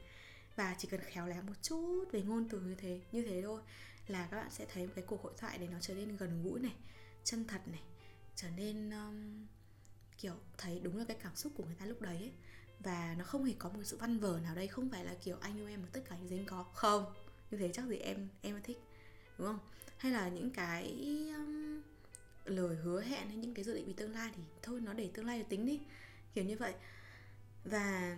Và 0.55 0.75
chỉ 0.77 0.87
cần 0.87 1.01
khéo 1.03 1.27
léo 1.27 1.41
một 1.41 1.53
chút 1.61 2.05
về 2.11 2.21
ngôn 2.21 2.49
từ 2.49 2.59
như 2.59 2.75
thế 2.75 3.01
như 3.11 3.25
thế 3.25 3.41
thôi 3.41 3.61
là 4.07 4.27
các 4.31 4.37
bạn 4.37 4.51
sẽ 4.51 4.65
thấy 4.73 4.87
một 4.87 4.93
cái 4.95 5.05
cuộc 5.07 5.23
hội 5.23 5.33
thoại 5.37 5.57
đấy 5.57 5.67
nó 5.71 5.77
trở 5.81 5.93
nên 5.93 6.17
gần 6.17 6.43
gũi 6.43 6.59
này 6.59 6.73
chân 7.23 7.45
thật 7.47 7.61
này 7.67 7.81
trở 8.35 8.47
nên 8.57 8.89
um, 8.89 9.45
kiểu 10.23 10.33
thấy 10.57 10.79
đúng 10.83 10.97
là 10.97 11.05
cái 11.07 11.17
cảm 11.23 11.35
xúc 11.35 11.51
của 11.55 11.63
người 11.63 11.75
ta 11.79 11.85
lúc 11.85 12.01
đấy 12.01 12.17
ấy. 12.17 12.31
và 12.79 13.15
nó 13.17 13.23
không 13.23 13.43
hề 13.43 13.53
có 13.59 13.69
một 13.69 13.83
sự 13.83 13.97
văn 13.97 14.19
vở 14.19 14.39
nào 14.43 14.55
đây 14.55 14.67
không 14.67 14.89
phải 14.89 15.05
là 15.05 15.15
kiểu 15.23 15.37
anh 15.41 15.57
yêu 15.57 15.67
em 15.67 15.81
mà 15.81 15.87
tất 15.91 16.01
cả 16.09 16.17
những 16.17 16.27
dính 16.27 16.45
có. 16.45 16.63
Không 16.63 17.13
như 17.51 17.57
thế 17.57 17.71
chắc 17.73 17.85
gì 17.85 17.97
em 17.97 18.29
em 18.41 18.61
thích 18.63 18.77
đúng 19.37 19.47
không? 19.47 19.59
Hay 19.97 20.11
là 20.11 20.29
những 20.29 20.49
cái 20.51 20.85
um, 21.37 21.81
lời 22.45 22.75
hứa 22.75 23.01
hẹn 23.01 23.27
hay 23.27 23.37
những 23.37 23.53
cái 23.53 23.65
dự 23.65 23.73
định 23.75 23.85
về 23.85 23.93
tương 23.97 24.13
lai 24.13 24.31
thì 24.35 24.43
thôi 24.61 24.81
nó 24.81 24.93
để 24.93 25.09
tương 25.13 25.25
lai 25.25 25.37
rồi 25.37 25.45
tính 25.49 25.65
đi. 25.65 25.79
Kiểu 26.33 26.43
như 26.43 26.57
vậy. 26.57 26.73
Và 27.63 28.17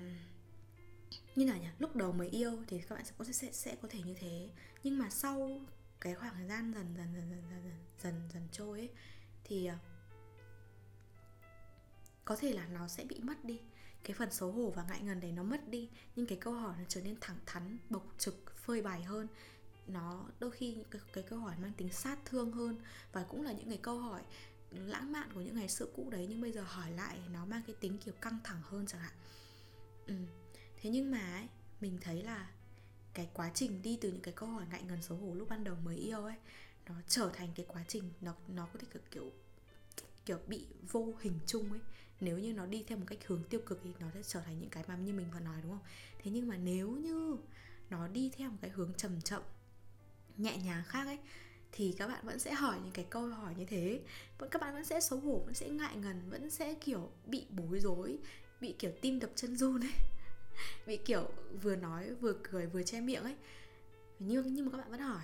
như 1.36 1.46
nào 1.46 1.58
nhỉ? 1.58 1.68
Lúc 1.80 1.96
đầu 1.96 2.12
mới 2.12 2.28
yêu 2.28 2.64
thì 2.68 2.82
các 2.82 2.96
bạn 2.96 3.06
sẽ 3.06 3.12
có 3.18 3.26
sẽ 3.26 3.52
sẽ 3.52 3.76
có 3.82 3.88
thể 3.92 4.00
như 4.06 4.14
thế. 4.20 4.50
Nhưng 4.84 4.98
mà 4.98 5.10
sau 5.10 5.62
cái 6.02 6.16
khoảng 6.16 6.34
thời 6.36 6.48
gian 6.48 6.74
dần 6.74 6.94
dần 6.98 7.14
dần 7.14 7.30
dần 7.30 7.42
dần 7.50 7.62
dần 7.64 7.74
dần, 8.04 8.30
dần 8.34 8.48
trôi 8.52 8.80
ấy 8.80 8.90
thì 9.44 9.70
uh, 9.70 9.95
có 12.26 12.36
thể 12.36 12.54
là 12.54 12.68
nó 12.68 12.88
sẽ 12.88 13.04
bị 13.04 13.20
mất 13.20 13.46
đi. 13.46 13.60
Cái 14.04 14.14
phần 14.14 14.32
xấu 14.32 14.52
hổ 14.52 14.70
và 14.70 14.86
ngại 14.90 15.02
ngần 15.02 15.20
đấy 15.20 15.32
nó 15.32 15.44
mất 15.44 15.70
đi 15.70 15.90
nhưng 16.16 16.26
cái 16.26 16.38
câu 16.42 16.54
hỏi 16.54 16.76
nó 16.78 16.84
trở 16.88 17.02
nên 17.02 17.16
thẳng 17.22 17.38
thắn 17.46 17.78
bộc 17.90 18.14
trực 18.18 18.58
phơi 18.58 18.82
bày 18.82 19.04
hơn. 19.04 19.28
Nó 19.88 20.26
đôi 20.40 20.52
khi 20.52 20.78
cái, 20.92 21.02
cái 21.14 21.24
câu 21.24 21.40
hỏi 21.40 21.56
mang 21.62 21.74
tính 21.78 21.90
sát 21.92 22.20
thương 22.26 22.52
hơn 22.52 22.78
và 23.12 23.24
cũng 23.24 23.42
là 23.44 23.52
những 23.52 23.70
cái 23.70 23.80
câu 23.82 24.00
hỏi 24.00 24.22
lãng 24.72 25.12
mạn 25.12 25.30
của 25.34 25.42
những 25.42 25.56
ngày 25.56 25.70
xưa 25.70 25.86
cũ 25.96 26.10
đấy 26.10 26.28
nhưng 26.30 26.42
bây 26.42 26.52
giờ 26.52 26.62
hỏi 26.62 26.92
lại 26.92 27.20
nó 27.34 27.46
mang 27.46 27.62
cái 27.68 27.76
tính 27.80 27.98
kiểu 28.06 28.14
căng 28.22 28.38
thẳng 28.44 28.62
hơn 28.64 28.86
chẳng 28.88 29.02
hạn. 29.02 29.14
Ừ. 30.08 30.16
thế 30.82 30.90
nhưng 30.90 31.12
mà 31.12 31.34
ấy, 31.34 31.48
mình 31.82 31.98
thấy 32.02 32.24
là 32.24 32.52
cái 33.14 33.30
quá 33.34 33.52
trình 33.54 33.82
đi 33.82 33.98
từ 34.02 34.12
những 34.12 34.22
cái 34.22 34.34
câu 34.34 34.50
hỏi 34.50 34.66
ngại 34.72 34.84
ngần 34.84 35.02
xấu 35.02 35.18
hổ 35.18 35.34
lúc 35.34 35.50
ban 35.50 35.64
đầu 35.64 35.76
mới 35.76 35.98
yêu 35.98 36.24
ấy 36.24 36.36
nó 36.86 36.96
trở 37.08 37.32
thành 37.34 37.50
cái 37.56 37.66
quá 37.70 37.86
trình 37.88 38.12
nó 38.22 38.36
nó 38.48 38.68
có 38.74 38.80
thể 38.80 39.00
kiểu 39.12 39.32
kiểu 40.26 40.40
bị 40.48 40.68
vô 40.92 41.14
hình 41.20 41.40
chung 41.48 41.72
ấy 41.72 41.82
nếu 42.20 42.38
như 42.38 42.54
nó 42.54 42.66
đi 42.66 42.84
theo 42.88 42.98
một 42.98 43.06
cách 43.08 43.20
hướng 43.28 43.44
tiêu 43.44 43.62
cực 43.66 43.80
thì 43.84 43.90
nó 44.00 44.08
sẽ 44.14 44.24
trở 44.24 44.40
thành 44.40 44.60
những 44.60 44.70
cái 44.70 44.84
mà 44.88 44.98
như 44.98 45.14
mình 45.14 45.28
vừa 45.34 45.40
nói, 45.40 45.62
đúng 45.62 45.72
không? 45.72 45.88
Thế 46.24 46.32
nhưng 46.32 46.48
mà 46.48 46.58
nếu 46.58 46.92
như 46.92 47.38
nó 47.90 48.08
đi 48.08 48.32
theo 48.38 48.50
một 48.50 48.58
cái 48.62 48.72
hướng 48.72 48.94
trầm 48.94 49.22
chậm 49.22 49.42
nhẹ 50.38 50.58
nhàng 50.58 50.84
khác 50.88 51.06
ấy, 51.06 51.20
thì 51.72 51.96
các 51.98 52.08
bạn 52.08 52.26
vẫn 52.26 52.40
sẽ 52.40 52.54
hỏi 52.54 52.80
những 52.84 52.92
cái 52.92 53.06
câu 53.10 53.28
hỏi 53.28 53.56
như 53.58 53.66
thế. 53.66 54.02
Vẫn, 54.38 54.50
các 54.50 54.62
bạn 54.62 54.74
vẫn 54.74 54.86
sẽ 54.86 55.02
xấu 55.02 55.20
hổ, 55.20 55.42
vẫn 55.46 55.54
sẽ 55.54 55.70
ngại 55.70 55.96
ngần, 55.96 56.30
vẫn 56.30 56.50
sẽ 56.50 56.74
kiểu 56.74 57.12
bị 57.26 57.46
bối 57.50 57.80
rối, 57.80 58.18
bị 58.62 58.76
kiểu 58.80 58.92
tim 59.02 59.20
đập 59.20 59.30
chân 59.36 59.56
run 59.58 59.82
ấy, 59.82 59.94
bị 60.88 60.98
kiểu 60.98 61.30
vừa 61.62 61.76
nói, 61.76 62.14
vừa 62.14 62.34
cười, 62.44 62.68
vừa 62.68 62.84
che 62.84 63.02
miệng 63.02 63.24
ấy. 63.24 63.36
Nhưng 64.20 64.54
nhưng 64.54 64.66
mà 64.66 64.72
các 64.72 64.78
bạn 64.78 64.92
vẫn 64.92 65.00
hỏi. 65.00 65.24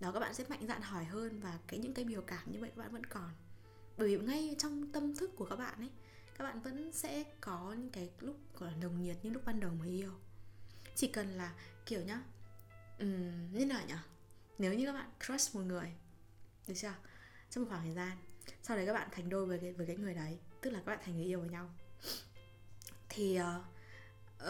Đó, 0.00 0.12
các 0.12 0.20
bạn 0.20 0.34
sẽ 0.34 0.44
mạnh 0.48 0.66
dạn 0.68 0.82
hỏi 0.82 1.04
hơn 1.04 1.40
và 1.40 1.58
cái, 1.66 1.80
những 1.80 1.94
cái 1.94 2.04
biểu 2.04 2.22
cảm 2.22 2.52
như 2.52 2.58
vậy 2.60 2.70
các 2.76 2.82
bạn 2.82 2.92
vẫn 2.92 3.06
còn 3.06 3.30
bởi 4.00 4.16
vì 4.16 4.24
ngay 4.24 4.54
trong 4.58 4.92
tâm 4.92 5.16
thức 5.16 5.30
của 5.36 5.44
các 5.44 5.56
bạn 5.56 5.78
ấy 5.78 5.90
các 6.38 6.44
bạn 6.44 6.60
vẫn 6.60 6.92
sẽ 6.92 7.24
có 7.40 7.74
những 7.78 7.90
cái 7.90 8.10
lúc 8.20 8.36
gọi 8.58 8.70
là 8.70 8.76
nồng 8.76 9.02
nhiệt 9.02 9.16
như 9.22 9.30
lúc 9.30 9.42
ban 9.44 9.60
đầu 9.60 9.70
mới 9.70 9.88
yêu. 9.88 10.12
Chỉ 10.94 11.08
cần 11.08 11.28
là 11.28 11.54
kiểu 11.86 12.02
nhá 12.02 12.22
um, 12.98 13.52
như 13.52 13.66
nào 13.66 13.80
nhỉ? 13.88 13.94
Nếu 14.58 14.74
như 14.74 14.86
các 14.86 14.92
bạn 14.92 15.10
crush 15.26 15.54
một 15.54 15.60
người 15.60 15.92
được 16.68 16.74
chưa? 16.76 16.94
Trong 17.50 17.64
một 17.64 17.70
khoảng 17.70 17.84
thời 17.84 17.94
gian 17.94 18.16
sau 18.62 18.76
đấy 18.76 18.86
các 18.86 18.92
bạn 18.92 19.08
thành 19.12 19.28
đôi 19.28 19.46
với 19.46 19.58
cái 19.58 19.72
với 19.72 19.86
cái 19.86 19.96
người 19.96 20.14
đấy 20.14 20.38
tức 20.60 20.70
là 20.70 20.78
các 20.78 20.86
bạn 20.86 20.98
thành 21.04 21.16
người 21.16 21.26
yêu 21.26 21.40
với 21.40 21.48
nhau. 21.48 21.70
Thì 23.08 23.40
uh, 23.40 23.64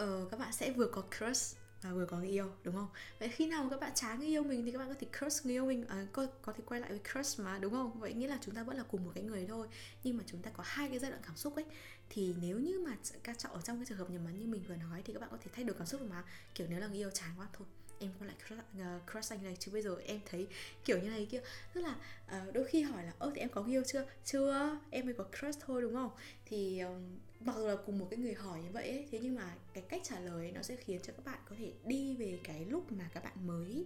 uh, 0.03 0.31
các 0.31 0.39
bạn 0.39 0.53
sẽ 0.53 0.71
vừa 0.71 0.87
có 0.87 1.03
crush 1.17 1.57
và 1.81 1.91
vừa 1.93 2.05
có 2.05 2.17
người 2.17 2.29
yêu 2.29 2.51
đúng 2.63 2.75
không? 2.75 2.87
Vậy 3.19 3.29
khi 3.29 3.47
nào 3.47 3.67
các 3.69 3.79
bạn 3.79 3.91
chán 3.95 4.19
người 4.19 4.27
yêu 4.27 4.43
mình 4.43 4.65
thì 4.65 4.71
các 4.71 4.77
bạn 4.77 4.87
có 4.87 4.95
thể 4.99 5.07
crush 5.19 5.45
người 5.45 5.55
yêu 5.55 5.65
mình 5.65 5.85
à, 5.87 6.05
có 6.11 6.27
có 6.41 6.53
thể 6.53 6.63
quay 6.65 6.81
lại 6.81 6.89
với 6.89 6.99
crush 7.11 7.39
mà 7.39 7.59
đúng 7.59 7.73
không? 7.73 7.99
Vậy 7.99 8.13
nghĩa 8.13 8.27
là 8.27 8.39
chúng 8.41 8.55
ta 8.55 8.63
vẫn 8.63 8.77
là 8.77 8.83
cùng 8.83 9.05
một 9.05 9.11
cái 9.15 9.23
người 9.23 9.45
thôi 9.47 9.67
nhưng 10.03 10.17
mà 10.17 10.23
chúng 10.27 10.41
ta 10.41 10.51
có 10.51 10.63
hai 10.67 10.89
cái 10.89 10.99
giai 10.99 11.11
đoạn 11.11 11.23
cảm 11.25 11.37
xúc 11.37 11.55
ấy. 11.55 11.65
Thì 12.09 12.35
nếu 12.41 12.59
như 12.59 12.79
mà 12.79 12.97
các 13.23 13.39
trọng 13.39 13.51
ở 13.51 13.61
trong 13.61 13.77
cái 13.77 13.85
trường 13.85 13.97
hợp 13.97 14.09
nhầm 14.09 14.23
mà 14.25 14.31
như 14.31 14.47
mình 14.47 14.63
vừa 14.67 14.75
nói 14.75 15.01
thì 15.05 15.13
các 15.13 15.19
bạn 15.19 15.29
có 15.31 15.37
thể 15.41 15.51
thay 15.53 15.63
đổi 15.63 15.75
cảm 15.77 15.87
xúc 15.87 16.01
mà 16.01 16.23
kiểu 16.55 16.67
nếu 16.69 16.79
là 16.79 16.87
người 16.87 16.97
yêu 16.97 17.09
chán 17.09 17.29
quá 17.37 17.47
thôi 17.53 17.67
em 17.99 18.11
có 18.19 18.25
lại 18.25 18.35
crush, 18.47 18.61
uh, 18.75 18.81
à, 18.81 18.99
crush 19.11 19.33
anh 19.33 19.43
này 19.43 19.55
chứ 19.59 19.71
bây 19.71 19.81
giờ 19.81 19.97
em 20.05 20.19
thấy 20.25 20.47
kiểu 20.85 20.99
như 20.99 21.09
này 21.09 21.27
kia. 21.31 21.41
Tức 21.73 21.81
là 21.81 21.95
uh, 22.25 22.53
đôi 22.53 22.65
khi 22.65 22.81
hỏi 22.81 23.03
là 23.03 23.13
ơ 23.19 23.31
thì 23.35 23.41
em 23.41 23.49
có 23.49 23.63
người 23.63 23.71
yêu 23.71 23.83
chưa? 23.87 24.05
Chưa 24.25 24.79
em 24.89 25.05
mới 25.05 25.13
có 25.13 25.25
crush 25.39 25.59
thôi 25.65 25.81
đúng 25.81 25.93
không? 25.93 26.11
Thì 26.45 26.79
um, 26.79 27.17
mặc 27.45 27.55
dù 27.57 27.67
là 27.67 27.75
cùng 27.85 27.99
một 27.99 28.07
cái 28.09 28.19
người 28.19 28.33
hỏi 28.33 28.61
như 28.63 28.69
vậy 28.71 28.89
ấy, 28.89 29.07
thế 29.11 29.19
nhưng 29.19 29.35
mà 29.35 29.55
cái 29.73 29.83
cách 29.89 30.01
trả 30.03 30.19
lời 30.19 30.51
nó 30.51 30.61
sẽ 30.61 30.75
khiến 30.75 31.01
cho 31.03 31.13
các 31.13 31.25
bạn 31.25 31.39
có 31.49 31.55
thể 31.59 31.73
đi 31.85 32.15
về 32.15 32.39
cái 32.43 32.65
lúc 32.65 32.91
mà 32.91 33.09
các 33.13 33.23
bạn 33.23 33.47
mới 33.47 33.85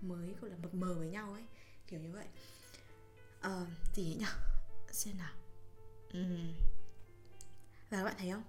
mới 0.00 0.34
gọi 0.40 0.50
là 0.50 0.56
mập 0.56 0.74
mờ 0.74 0.94
với 0.98 1.08
nhau 1.08 1.32
ấy 1.32 1.42
kiểu 1.86 2.00
như 2.00 2.12
vậy. 2.12 2.26
Ờ 3.40 3.64
à, 3.64 3.70
gì 3.94 4.16
nhỉ? 4.18 4.26
Xem 4.90 5.18
nào. 5.18 5.34
Uhm. 6.18 6.52
và 7.90 7.98
các 7.98 8.04
bạn 8.04 8.14
thấy 8.18 8.30
không? 8.30 8.44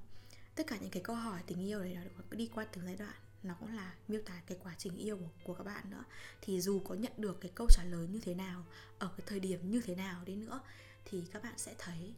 Tất 0.56 0.68
cả 0.68 0.78
những 0.82 0.92
cái 0.92 1.04
câu 1.04 1.16
hỏi 1.16 1.42
tình 1.48 1.68
yêu 1.68 1.80
đấy 1.80 1.98
nó 2.16 2.24
đi 2.32 2.50
qua 2.56 2.66
từng 2.72 2.86
giai 2.86 2.96
đoạn. 2.96 3.14
Nó 3.44 3.56
cũng 3.60 3.76
là 3.76 3.96
miêu 4.08 4.22
tả 4.26 4.42
cái 4.48 4.58
quá 4.64 4.76
trình 4.78 4.98
yêu 4.98 5.18
của, 5.18 5.30
của 5.44 5.54
các 5.54 5.64
bạn 5.64 5.90
nữa. 5.90 6.04
Thì 6.42 6.62
dù 6.62 6.80
có 6.80 6.96
nhận 6.96 7.14
được 7.18 7.42
cái 7.42 7.52
câu 7.56 7.68
trả 7.70 7.84
lời 7.84 8.08
như 8.08 8.20
thế 8.24 8.34
nào 8.34 8.66
ở 9.00 9.14
cái 9.18 9.26
thời 9.28 9.40
điểm 9.40 9.72
như 9.72 9.82
thế 9.86 9.96
nào 9.96 10.22
đi 10.26 10.36
nữa 10.36 10.62
thì 11.06 11.24
các 11.32 11.44
bạn 11.44 11.54
sẽ 11.58 11.76
thấy 11.78 12.14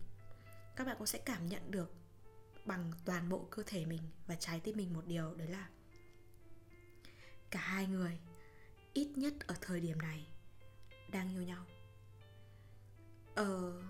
các 0.76 0.88
bạn 0.88 0.96
cũng 0.98 1.08
sẽ 1.08 1.20
cảm 1.26 1.48
nhận 1.48 1.72
được 1.72 1.92
bằng 2.66 2.92
toàn 3.06 3.30
bộ 3.30 3.48
cơ 3.52 3.64
thể 3.66 3.86
mình 3.86 4.02
và 4.28 4.36
trái 4.36 4.60
tim 4.60 4.78
mình 4.78 4.94
một 4.94 5.08
điều 5.08 5.36
đấy 5.36 5.48
là 5.48 5.70
cả 7.52 7.60
hai 7.60 7.88
người 7.88 8.20
ít 8.94 9.08
nhất 9.16 9.34
ở 9.48 9.56
thời 9.62 9.80
điểm 9.80 9.98
này 10.02 10.28
đang 11.12 11.30
yêu 11.30 11.42
nhau. 11.42 11.66
Ờ 13.36 13.84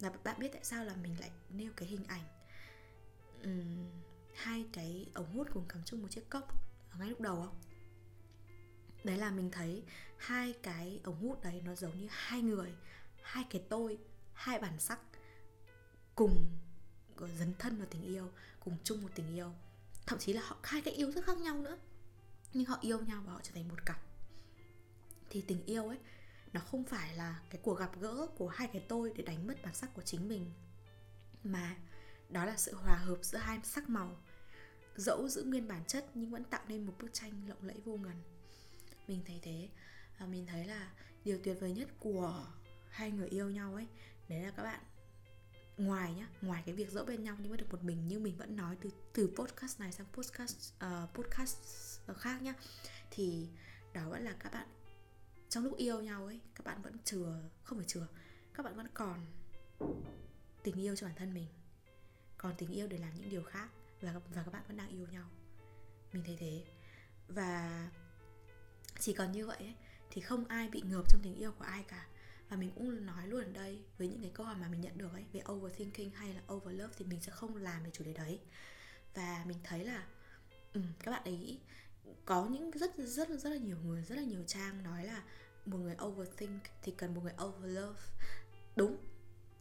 là 0.00 0.10
bạn 0.24 0.38
biết 0.38 0.48
tại 0.52 0.64
sao 0.64 0.84
là 0.84 0.96
mình 0.96 1.20
lại 1.20 1.30
nêu 1.50 1.72
cái 1.76 1.88
hình 1.88 2.04
ảnh 2.04 2.24
um, 3.42 3.90
hai 4.34 4.66
cái 4.72 5.06
ống 5.14 5.32
hút 5.36 5.48
cùng 5.54 5.64
cắm 5.68 5.82
chung 5.84 6.02
một 6.02 6.08
chiếc 6.10 6.30
cốc 6.30 6.48
ở 6.90 6.98
ngay 6.98 7.08
lúc 7.08 7.20
đầu 7.20 7.36
không? 7.36 7.60
Đấy 9.04 9.16
là 9.16 9.30
mình 9.30 9.50
thấy 9.50 9.82
hai 10.16 10.54
cái 10.62 11.00
ống 11.04 11.28
hút 11.28 11.42
đấy 11.42 11.62
nó 11.64 11.74
giống 11.74 11.98
như 11.98 12.06
hai 12.10 12.42
người 12.42 12.74
hai 13.22 13.44
cái 13.50 13.62
tôi 13.68 13.98
hai 14.32 14.58
bản 14.58 14.80
sắc 14.80 15.00
cùng 16.14 16.58
dấn 17.38 17.54
thân 17.58 17.78
vào 17.78 17.86
tình 17.90 18.02
yêu, 18.02 18.30
cùng 18.60 18.76
chung 18.84 19.02
một 19.02 19.08
tình 19.14 19.34
yêu. 19.34 19.52
Thậm 20.06 20.18
chí 20.18 20.32
là 20.32 20.42
họ, 20.42 20.56
hai 20.62 20.80
cái 20.80 20.94
yêu 20.94 21.12
rất 21.12 21.24
khác 21.24 21.38
nhau 21.38 21.58
nữa. 21.58 21.78
Nhưng 22.52 22.64
họ 22.64 22.78
yêu 22.80 23.00
nhau 23.00 23.22
và 23.26 23.32
họ 23.32 23.40
trở 23.42 23.50
thành 23.54 23.68
một 23.68 23.86
cặp. 23.86 24.02
Thì 25.30 25.40
tình 25.40 25.64
yêu 25.66 25.88
ấy, 25.88 25.98
nó 26.52 26.60
không 26.60 26.84
phải 26.84 27.16
là 27.16 27.40
cái 27.50 27.60
cuộc 27.64 27.74
gặp 27.74 28.00
gỡ 28.00 28.26
của 28.36 28.48
hai 28.48 28.68
cái 28.72 28.84
tôi 28.88 29.12
để 29.16 29.24
đánh 29.24 29.46
mất 29.46 29.62
bản 29.62 29.74
sắc 29.74 29.94
của 29.94 30.02
chính 30.02 30.28
mình, 30.28 30.52
mà 31.44 31.76
đó 32.28 32.44
là 32.44 32.56
sự 32.56 32.74
hòa 32.74 32.96
hợp 32.96 33.18
giữa 33.22 33.38
hai 33.38 33.60
sắc 33.64 33.88
màu. 33.88 34.16
Dẫu 34.96 35.28
giữ 35.28 35.42
nguyên 35.42 35.68
bản 35.68 35.84
chất 35.86 36.06
nhưng 36.14 36.30
vẫn 36.30 36.44
tạo 36.44 36.62
nên 36.68 36.86
một 36.86 36.92
bức 36.98 37.12
tranh 37.12 37.48
lộng 37.48 37.64
lẫy 37.64 37.80
vô 37.84 37.96
ngần. 37.96 38.22
Mình 39.08 39.22
thấy 39.26 39.38
thế. 39.42 39.68
Và 40.18 40.26
mình 40.26 40.46
thấy 40.46 40.64
là 40.64 40.92
điều 41.24 41.38
tuyệt 41.44 41.56
vời 41.60 41.72
nhất 41.72 41.88
của 41.98 42.46
hai 42.90 43.10
người 43.10 43.28
yêu 43.28 43.50
nhau 43.50 43.74
ấy, 43.74 43.86
đấy 44.28 44.42
là 44.42 44.50
các 44.50 44.62
bạn 44.62 44.80
ngoài 45.76 46.14
nhá 46.14 46.28
ngoài 46.42 46.62
cái 46.66 46.74
việc 46.74 46.90
dỗ 46.90 47.04
bên 47.04 47.22
nhau 47.22 47.36
nhưng 47.38 47.50
mà 47.50 47.56
được 47.56 47.66
một 47.70 47.84
mình 47.84 48.08
như 48.08 48.18
mình 48.18 48.36
vẫn 48.36 48.56
nói 48.56 48.76
từ 48.80 48.90
từ 49.12 49.34
podcast 49.36 49.80
này 49.80 49.92
sang 49.92 50.06
podcast 50.12 50.72
uh, 50.84 51.14
podcast 51.14 51.56
khác 52.16 52.42
nhá 52.42 52.54
thì 53.10 53.48
đó 53.92 54.08
vẫn 54.08 54.22
là 54.22 54.32
các 54.40 54.52
bạn 54.52 54.66
trong 55.48 55.64
lúc 55.64 55.76
yêu 55.76 56.00
nhau 56.00 56.26
ấy 56.26 56.40
các 56.54 56.66
bạn 56.66 56.82
vẫn 56.82 56.96
chừa 57.04 57.40
không 57.64 57.78
phải 57.78 57.86
chừa 57.86 58.06
các 58.54 58.62
bạn 58.62 58.76
vẫn 58.76 58.86
còn 58.94 59.26
tình 60.62 60.80
yêu 60.80 60.96
cho 60.96 61.06
bản 61.06 61.16
thân 61.16 61.34
mình 61.34 61.46
còn 62.42 62.54
tình 62.58 62.70
yêu 62.70 62.86
để 62.86 62.98
làm 62.98 63.14
những 63.14 63.28
điều 63.28 63.42
khác 63.42 63.68
và 64.00 64.12
và 64.34 64.42
các 64.42 64.52
bạn 64.52 64.62
vẫn 64.68 64.76
đang 64.76 64.88
yêu 64.88 65.06
nhau. 65.12 65.24
Mình 66.12 66.22
thấy 66.26 66.36
thế. 66.40 66.64
Và 67.28 67.88
chỉ 68.98 69.12
còn 69.12 69.32
như 69.32 69.46
vậy 69.46 69.56
ấy, 69.56 69.74
thì 70.10 70.20
không 70.20 70.44
ai 70.44 70.68
bị 70.68 70.80
ngợp 70.80 71.04
trong 71.08 71.20
tình 71.22 71.34
yêu 71.34 71.52
của 71.58 71.64
ai 71.64 71.84
cả 71.88 72.06
và 72.52 72.58
mình 72.58 72.70
cũng 72.74 73.06
nói 73.06 73.28
luôn 73.28 73.44
ở 73.44 73.50
đây 73.52 73.82
với 73.98 74.08
những 74.08 74.20
cái 74.22 74.30
câu 74.34 74.46
hỏi 74.46 74.56
mà 74.60 74.68
mình 74.68 74.80
nhận 74.80 74.98
được 74.98 75.12
ấy 75.12 75.24
về 75.32 75.42
overthinking 75.52 76.10
hay 76.10 76.34
là 76.34 76.40
overlove 76.52 76.94
thì 76.98 77.04
mình 77.04 77.20
sẽ 77.20 77.32
không 77.32 77.56
làm 77.56 77.84
về 77.84 77.90
chủ 77.92 78.04
đề 78.04 78.12
đấy. 78.12 78.40
Và 79.14 79.44
mình 79.46 79.58
thấy 79.64 79.84
là 79.84 80.06
ừ, 80.72 80.80
các 81.02 81.10
bạn 81.10 81.24
ấy 81.24 81.60
có 82.24 82.46
những 82.46 82.70
rất 82.70 82.96
rất 82.96 83.28
rất 83.28 83.50
là 83.50 83.56
nhiều 83.56 83.76
người 83.84 84.02
rất 84.02 84.14
là 84.14 84.22
nhiều 84.22 84.44
trang 84.46 84.82
nói 84.82 85.04
là 85.04 85.22
một 85.66 85.78
người 85.78 85.96
overthink 86.04 86.62
thì 86.82 86.92
cần 86.96 87.14
một 87.14 87.20
người 87.24 87.34
overlove. 87.44 88.00
Đúng 88.76 88.96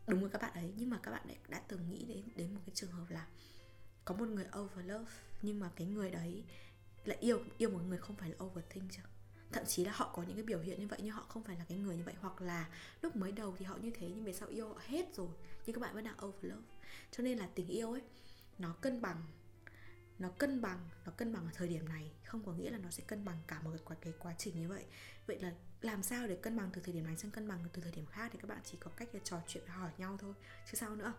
đúng 0.08 0.22
với 0.22 0.30
các 0.30 0.42
bạn 0.42 0.54
ấy 0.54 0.74
nhưng 0.78 0.90
mà 0.90 1.00
các 1.04 1.12
bạn 1.12 1.28
đã, 1.28 1.36
đã 1.50 1.62
từng 1.68 1.90
nghĩ 1.90 2.06
đến 2.06 2.24
đến 2.36 2.54
một 2.54 2.62
cái 2.66 2.76
trường 2.76 2.92
hợp 2.92 3.10
là 3.10 3.28
có 4.06 4.16
một 4.16 4.28
người 4.28 4.46
overlove 4.60 5.12
nhưng 5.42 5.60
mà 5.60 5.72
cái 5.76 5.88
người 5.88 6.12
đấy 6.12 6.44
lại 7.06 7.18
yêu 7.22 7.44
yêu 7.58 7.70
một 7.70 7.82
người 7.88 7.98
không 7.98 8.16
phải 8.16 8.30
là 8.30 8.36
overthink 8.46 8.92
chứ 8.92 9.02
thậm 9.52 9.66
chí 9.66 9.86
là 9.86 9.92
họ 9.96 10.12
có 10.16 10.24
những 10.24 10.36
cái 10.36 10.44
biểu 10.44 10.60
hiện 10.60 10.80
như 10.80 10.88
vậy 10.88 11.00
nhưng 11.04 11.12
họ 11.12 11.26
không 11.30 11.44
phải 11.44 11.56
là 11.56 11.66
cái 11.70 11.78
người 11.78 11.98
như 11.98 12.04
vậy 12.04 12.16
hoặc 12.22 12.42
là 12.42 12.70
lúc 13.02 13.16
mới 13.16 13.32
đầu 13.32 13.56
thì 13.60 13.66
họ 13.66 13.78
như 13.78 13.92
thế 13.96 14.10
nhưng 14.16 14.24
về 14.24 14.34
sau 14.34 14.48
yêu 14.48 14.68
họ 14.68 14.80
hết 14.86 15.16
rồi 15.16 15.30
nhưng 15.66 15.76
các 15.76 15.80
bạn 15.82 15.96
vẫn 15.96 16.04
đang 16.04 16.26
overlove 16.26 16.62
cho 17.12 17.24
nên 17.24 17.38
là 17.38 17.50
tình 17.56 17.68
yêu 17.68 17.92
ấy 17.92 18.02
nó 18.58 18.74
cân 18.82 19.02
bằng 19.02 19.26
nó 20.22 20.30
cân 20.38 20.62
bằng 20.62 20.90
nó 21.06 21.12
cân 21.12 21.34
bằng 21.34 21.46
ở 21.46 21.52
thời 21.54 21.68
điểm 21.68 21.90
này. 21.90 22.12
Không 22.24 22.44
có 22.46 22.52
nghĩa 22.54 22.70
là 22.70 22.78
nó 22.78 22.90
sẽ 22.90 23.04
cân 23.08 23.26
bằng 23.26 23.38
cả 23.48 23.62
một 23.62 23.72
cái, 23.90 23.98
cái 24.02 24.14
quá 24.20 24.34
trình 24.38 24.62
như 24.62 24.70
vậy. 24.70 24.86
Vậy 25.28 25.40
là 25.40 25.54
làm 25.82 26.04
sao 26.04 26.28
để 26.28 26.36
cân 26.36 26.58
bằng 26.58 26.70
từ 26.74 26.82
thời 26.82 26.94
điểm 26.94 27.06
này 27.06 27.18
sang 27.18 27.32
cân 27.32 27.48
bằng 27.48 27.64
từ 27.74 27.82
thời 27.82 27.92
điểm 27.92 28.06
khác 28.06 28.30
thì 28.34 28.40
các 28.42 28.50
bạn 28.50 28.60
chỉ 28.64 28.78
có 28.80 28.92
cách 28.98 29.10
là 29.14 29.20
trò 29.24 29.42
chuyện 29.48 29.68
hỏi 29.68 29.92
nhau 29.98 30.18
thôi 30.22 30.34
chứ 30.66 30.74
sao 30.74 30.96
nữa? 30.96 31.14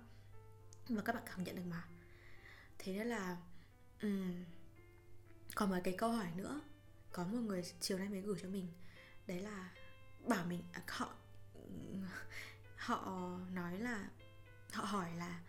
Và 0.88 1.02
các 1.02 1.12
bạn 1.12 1.22
cảm 1.26 1.44
nhận 1.44 1.56
được 1.56 1.62
mà. 1.70 1.84
Thế 2.78 2.92
nên 2.92 3.06
là 3.06 3.36
um, 4.02 4.44
còn 5.54 5.70
một 5.70 5.76
cái 5.84 5.94
câu 5.98 6.12
hỏi 6.12 6.28
nữa 6.36 6.60
có 7.12 7.24
một 7.24 7.38
người 7.38 7.62
chiều 7.80 7.98
nay 7.98 8.08
mới 8.08 8.20
gửi 8.20 8.36
cho 8.42 8.48
mình. 8.48 8.72
Đấy 9.26 9.40
là 9.40 9.72
bảo 10.28 10.46
mình 10.46 10.62
à, 10.72 10.82
họ 10.88 11.14
họ 12.76 13.38
nói 13.52 13.78
là 13.78 14.10
họ 14.72 14.84
hỏi 14.84 15.16
là 15.16 15.42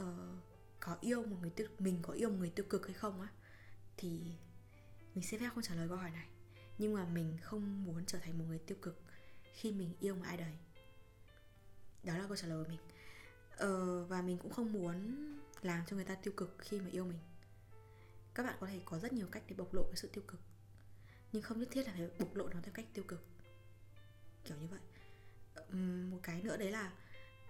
uh, 0.00 0.38
có 0.80 0.96
yêu 1.00 1.26
một 1.26 1.36
người 1.40 1.50
tiêu 1.50 1.66
mình 1.78 1.98
có 2.02 2.12
yêu 2.12 2.30
một 2.30 2.36
người 2.38 2.50
tiêu 2.50 2.66
cực 2.70 2.86
hay 2.86 2.94
không 2.94 3.20
á? 3.20 3.28
Thì 3.96 4.36
mình 5.14 5.24
sẽ 5.24 5.38
phép 5.38 5.50
không 5.54 5.62
trả 5.62 5.74
lời 5.74 5.88
câu 5.88 5.96
hỏi 5.96 6.10
này. 6.10 6.28
Nhưng 6.78 6.94
mà 6.94 7.04
mình 7.04 7.38
không 7.42 7.84
muốn 7.84 8.06
trở 8.06 8.18
thành 8.18 8.38
một 8.38 8.44
người 8.48 8.58
tiêu 8.58 8.78
cực 8.82 9.02
khi 9.54 9.72
mình 9.72 9.94
yêu 10.00 10.14
một 10.14 10.22
ai 10.24 10.36
đấy. 10.36 10.56
Đó 12.04 12.18
là 12.18 12.26
câu 12.26 12.36
trả 12.36 12.46
lời 12.48 12.64
của 12.64 12.70
mình. 12.70 12.80
Ờ, 13.56 14.04
và 14.04 14.22
mình 14.22 14.38
cũng 14.38 14.52
không 14.52 14.72
muốn 14.72 15.16
làm 15.62 15.86
cho 15.86 15.96
người 15.96 16.04
ta 16.04 16.14
tiêu 16.14 16.34
cực 16.36 16.56
khi 16.58 16.80
mà 16.80 16.88
yêu 16.90 17.04
mình. 17.04 17.18
Các 18.34 18.42
bạn 18.42 18.56
có 18.60 18.66
thể 18.66 18.80
có 18.84 18.98
rất 18.98 19.12
nhiều 19.12 19.26
cách 19.32 19.42
để 19.48 19.54
bộc 19.58 19.74
lộ 19.74 19.82
cái 19.82 19.96
sự 19.96 20.08
tiêu 20.12 20.24
cực 20.26 20.40
nhưng 21.34 21.42
không 21.42 21.60
nhất 21.60 21.68
thiết 21.70 21.86
là 21.86 21.92
phải 21.96 22.08
bộc 22.18 22.36
lộ 22.36 22.48
nó 22.48 22.60
theo 22.62 22.72
cách 22.74 22.86
tiêu 22.94 23.04
cực. 23.08 23.24
Kiểu 24.44 24.56
như 24.56 24.66
vậy. 24.66 24.80
Một 26.10 26.18
cái 26.22 26.42
nữa 26.42 26.56
đấy 26.56 26.70
là 26.70 26.92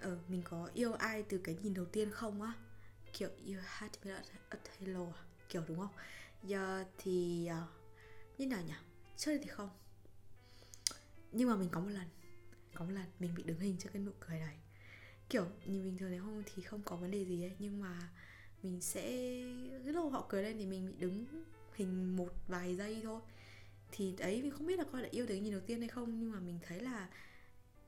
ờ, 0.01 0.19
mình 0.29 0.43
có 0.45 0.71
yêu 0.75 0.93
ai 0.93 1.23
từ 1.23 1.39
cái 1.39 1.57
nhìn 1.63 1.75
đầu 1.75 1.85
tiên 1.85 2.11
không 2.11 2.43
á? 2.43 2.53
Kiểu 3.13 3.29
you 3.29 3.55
had 3.65 3.91
me 4.05 4.13
at, 4.13 4.61
hello 4.79 5.07
à? 5.07 5.23
kiểu 5.49 5.63
đúng 5.69 5.79
không? 5.79 5.93
Giờ 6.43 6.85
thì 6.99 7.49
uh, 7.51 8.39
như 8.39 8.47
nào 8.47 8.63
nhỉ? 8.63 8.75
Trước 9.17 9.39
thì 9.43 9.49
không. 9.49 9.71
Nhưng 11.33 11.49
mà 11.49 11.57
mình 11.57 11.69
có 11.73 11.81
một 11.81 11.89
lần 11.89 12.09
có 12.75 12.85
một 12.85 12.91
lần 12.91 13.05
mình 13.19 13.35
bị 13.35 13.43
đứng 13.43 13.59
hình 13.59 13.77
trước 13.79 13.91
cái 13.93 14.03
nụ 14.03 14.13
cười 14.21 14.39
này. 14.39 14.57
Kiểu 15.29 15.47
nhìn 15.67 15.85
bình 15.85 15.99
thường 15.99 16.11
thì 16.11 16.19
không 16.19 16.43
thì 16.55 16.63
không 16.63 16.83
có 16.85 16.97
vấn 16.97 17.11
đề 17.11 17.25
gì 17.25 17.43
ấy 17.43 17.53
nhưng 17.59 17.81
mà 17.81 18.11
mình 18.63 18.81
sẽ 18.81 19.03
cái 19.85 19.93
lúc 19.93 20.13
họ 20.13 20.27
cười 20.29 20.43
lên 20.43 20.59
thì 20.59 20.67
mình 20.67 20.87
bị 20.87 20.95
đứng 20.99 21.27
hình 21.75 22.17
một 22.17 22.33
vài 22.49 22.77
giây 22.77 23.01
thôi 23.03 23.21
thì 23.97 24.15
đấy 24.19 24.43
mình 24.43 24.51
không 24.51 24.67
biết 24.67 24.79
là 24.79 24.85
coi 24.93 25.03
là 25.03 25.09
yêu 25.11 25.27
từ 25.29 25.35
cái 25.35 25.41
nhìn 25.41 25.53
đầu 25.53 25.63
tiên 25.67 25.79
hay 25.81 25.89
không 25.89 26.21
nhưng 26.21 26.33
mà 26.33 26.41
mình 26.41 26.59
thấy 26.63 26.81
là 26.81 27.09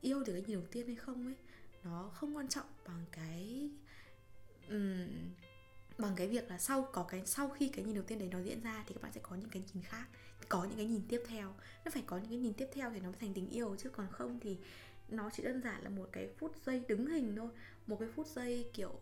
yêu 0.01 0.23
từ 0.27 0.33
cái 0.33 0.43
nhìn 0.47 0.57
đầu 0.57 0.67
tiên 0.73 0.87
hay 0.87 0.97
không 0.97 1.27
ấy 1.27 1.35
nó 1.85 2.11
không 2.15 2.37
quan 2.37 2.49
trọng 2.49 2.67
bằng 2.87 3.05
cái 3.13 3.71
um, 4.69 5.09
bằng 5.99 6.13
cái 6.17 6.29
việc 6.29 6.51
là 6.51 6.59
sau 6.59 6.89
có 6.93 7.03
cái 7.03 7.27
sau 7.27 7.49
khi 7.49 7.69
cái 7.69 7.85
nhìn 7.85 7.95
đầu 7.95 8.05
tiên 8.05 8.19
đấy 8.19 8.29
nó 8.33 8.39
diễn 8.39 8.61
ra 8.61 8.85
thì 8.87 8.95
các 8.95 9.03
bạn 9.03 9.13
sẽ 9.13 9.21
có 9.23 9.37
những 9.37 9.51
cái 9.51 9.63
nhìn 9.75 9.83
khác 9.83 10.07
có 10.49 10.65
những 10.65 10.77
cái 10.77 10.87
nhìn 10.87 11.03
tiếp 11.09 11.23
theo. 11.29 11.55
Nó 11.85 11.91
phải 11.91 12.03
có 12.07 12.19
những 12.19 12.29
cái 12.29 12.39
nhìn 12.39 12.55
tiếp 12.55 12.69
theo 12.73 12.91
thì 12.91 13.01
nó 13.01 13.09
mới 13.09 13.19
thành 13.21 13.35
tình 13.35 13.51
yêu 13.51 13.77
chứ 13.79 13.91
còn 13.91 14.07
không 14.11 14.41
thì 14.41 14.59
nó 15.09 15.31
chỉ 15.37 15.43
đơn 15.43 15.63
giản 15.63 15.83
là 15.83 15.91
một 15.91 16.09
cái 16.13 16.29
phút 16.39 16.53
giây 16.67 16.83
đứng 16.89 17.07
hình 17.07 17.37
thôi. 17.37 17.49
Một 17.87 17.97
cái 18.01 18.09
phút 18.15 18.27
giây 18.27 18.71
kiểu 18.75 19.01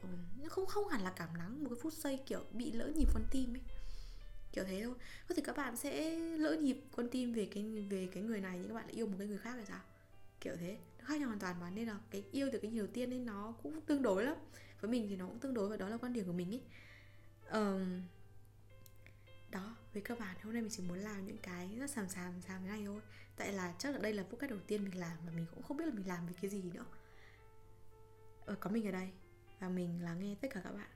không 0.49 0.67
không 0.67 0.89
hẳn 0.89 1.03
là 1.03 1.13
cảm 1.17 1.29
nắng 1.39 1.65
một 1.65 1.71
cái 1.71 1.79
phút 1.83 1.93
giây 1.93 2.21
kiểu 2.27 2.45
bị 2.53 2.73
lỡ 2.73 2.91
nhịp 2.97 3.09
con 3.15 3.23
tim 3.31 3.55
ấy 3.55 3.63
kiểu 4.55 4.65
thế 4.65 4.81
thôi. 4.85 4.95
Có 5.29 5.35
thể 5.35 5.43
các 5.47 5.57
bạn 5.57 5.77
sẽ 5.77 6.19
lỡ 6.19 6.57
nhịp 6.57 6.81
con 6.97 7.09
tim 7.09 7.33
về 7.33 7.49
cái 7.55 7.87
về 7.91 8.09
cái 8.15 8.23
người 8.23 8.41
này 8.41 8.59
nhưng 8.59 8.69
các 8.69 8.75
bạn 8.75 8.85
lại 8.85 8.95
yêu 8.95 9.07
một 9.07 9.15
cái 9.19 9.27
người 9.27 9.39
khác 9.39 9.57
là 9.57 9.65
sao? 9.65 9.81
Kiểu 10.41 10.57
thế. 10.57 10.79
Nó 10.99 11.05
khác 11.05 11.21
nhau 11.21 11.29
hoàn 11.29 11.41
toàn 11.41 11.61
mà 11.61 11.71
nên 11.71 11.89
là 11.89 11.99
cái 12.11 12.25
yêu 12.33 12.49
từ 12.53 12.59
cái 12.59 12.71
nhiều 12.71 12.87
tiên 12.87 13.11
nên 13.11 13.27
nó 13.27 13.55
cũng 13.63 13.81
tương 13.81 14.03
đối 14.03 14.25
lắm. 14.25 14.37
Với 14.81 14.91
mình 14.91 15.07
thì 15.09 15.17
nó 15.17 15.27
cũng 15.27 15.39
tương 15.39 15.55
đối 15.55 15.69
và 15.69 15.77
đó 15.77 15.89
là 15.89 15.97
quan 15.97 16.13
điểm 16.13 16.27
của 16.27 16.33
mình 16.33 16.55
ấy. 16.55 16.63
Um, 17.51 18.03
đó 19.51 19.77
với 19.93 20.03
các 20.03 20.19
bạn 20.19 20.37
hôm 20.43 20.53
nay 20.53 20.63
mình 20.63 20.71
chỉ 20.71 20.83
muốn 20.83 20.99
làm 20.99 21.27
những 21.27 21.39
cái 21.43 21.69
rất 21.79 21.91
sàm 21.91 22.09
sàm 22.09 22.33
sàm 22.41 22.63
thế 22.63 22.69
này 22.69 22.83
thôi. 22.87 23.01
Tại 23.37 23.53
là 23.53 23.75
chắc 23.79 23.95
là 23.95 23.99
đây 23.99 24.13
là 24.13 24.23
podcast 24.23 24.51
đầu 24.51 24.61
tiên 24.67 24.85
mình 24.85 24.99
làm 24.99 25.17
và 25.27 25.33
mình 25.37 25.47
cũng 25.55 25.63
không 25.63 25.77
biết 25.77 25.85
là 25.87 25.93
mình 25.95 26.09
làm 26.09 26.27
về 26.27 26.33
cái 26.43 26.51
gì 26.51 26.63
nữa. 26.75 26.85
Ờ, 28.47 28.55
có 28.61 28.71
mình 28.71 28.87
ở 28.87 28.91
đây 28.91 29.11
và 29.61 29.69
mình 29.69 30.03
lắng 30.03 30.21
nghe 30.21 30.35
tất 30.41 30.49
cả 30.51 30.61
các 30.65 30.73
bạn. 30.73 30.94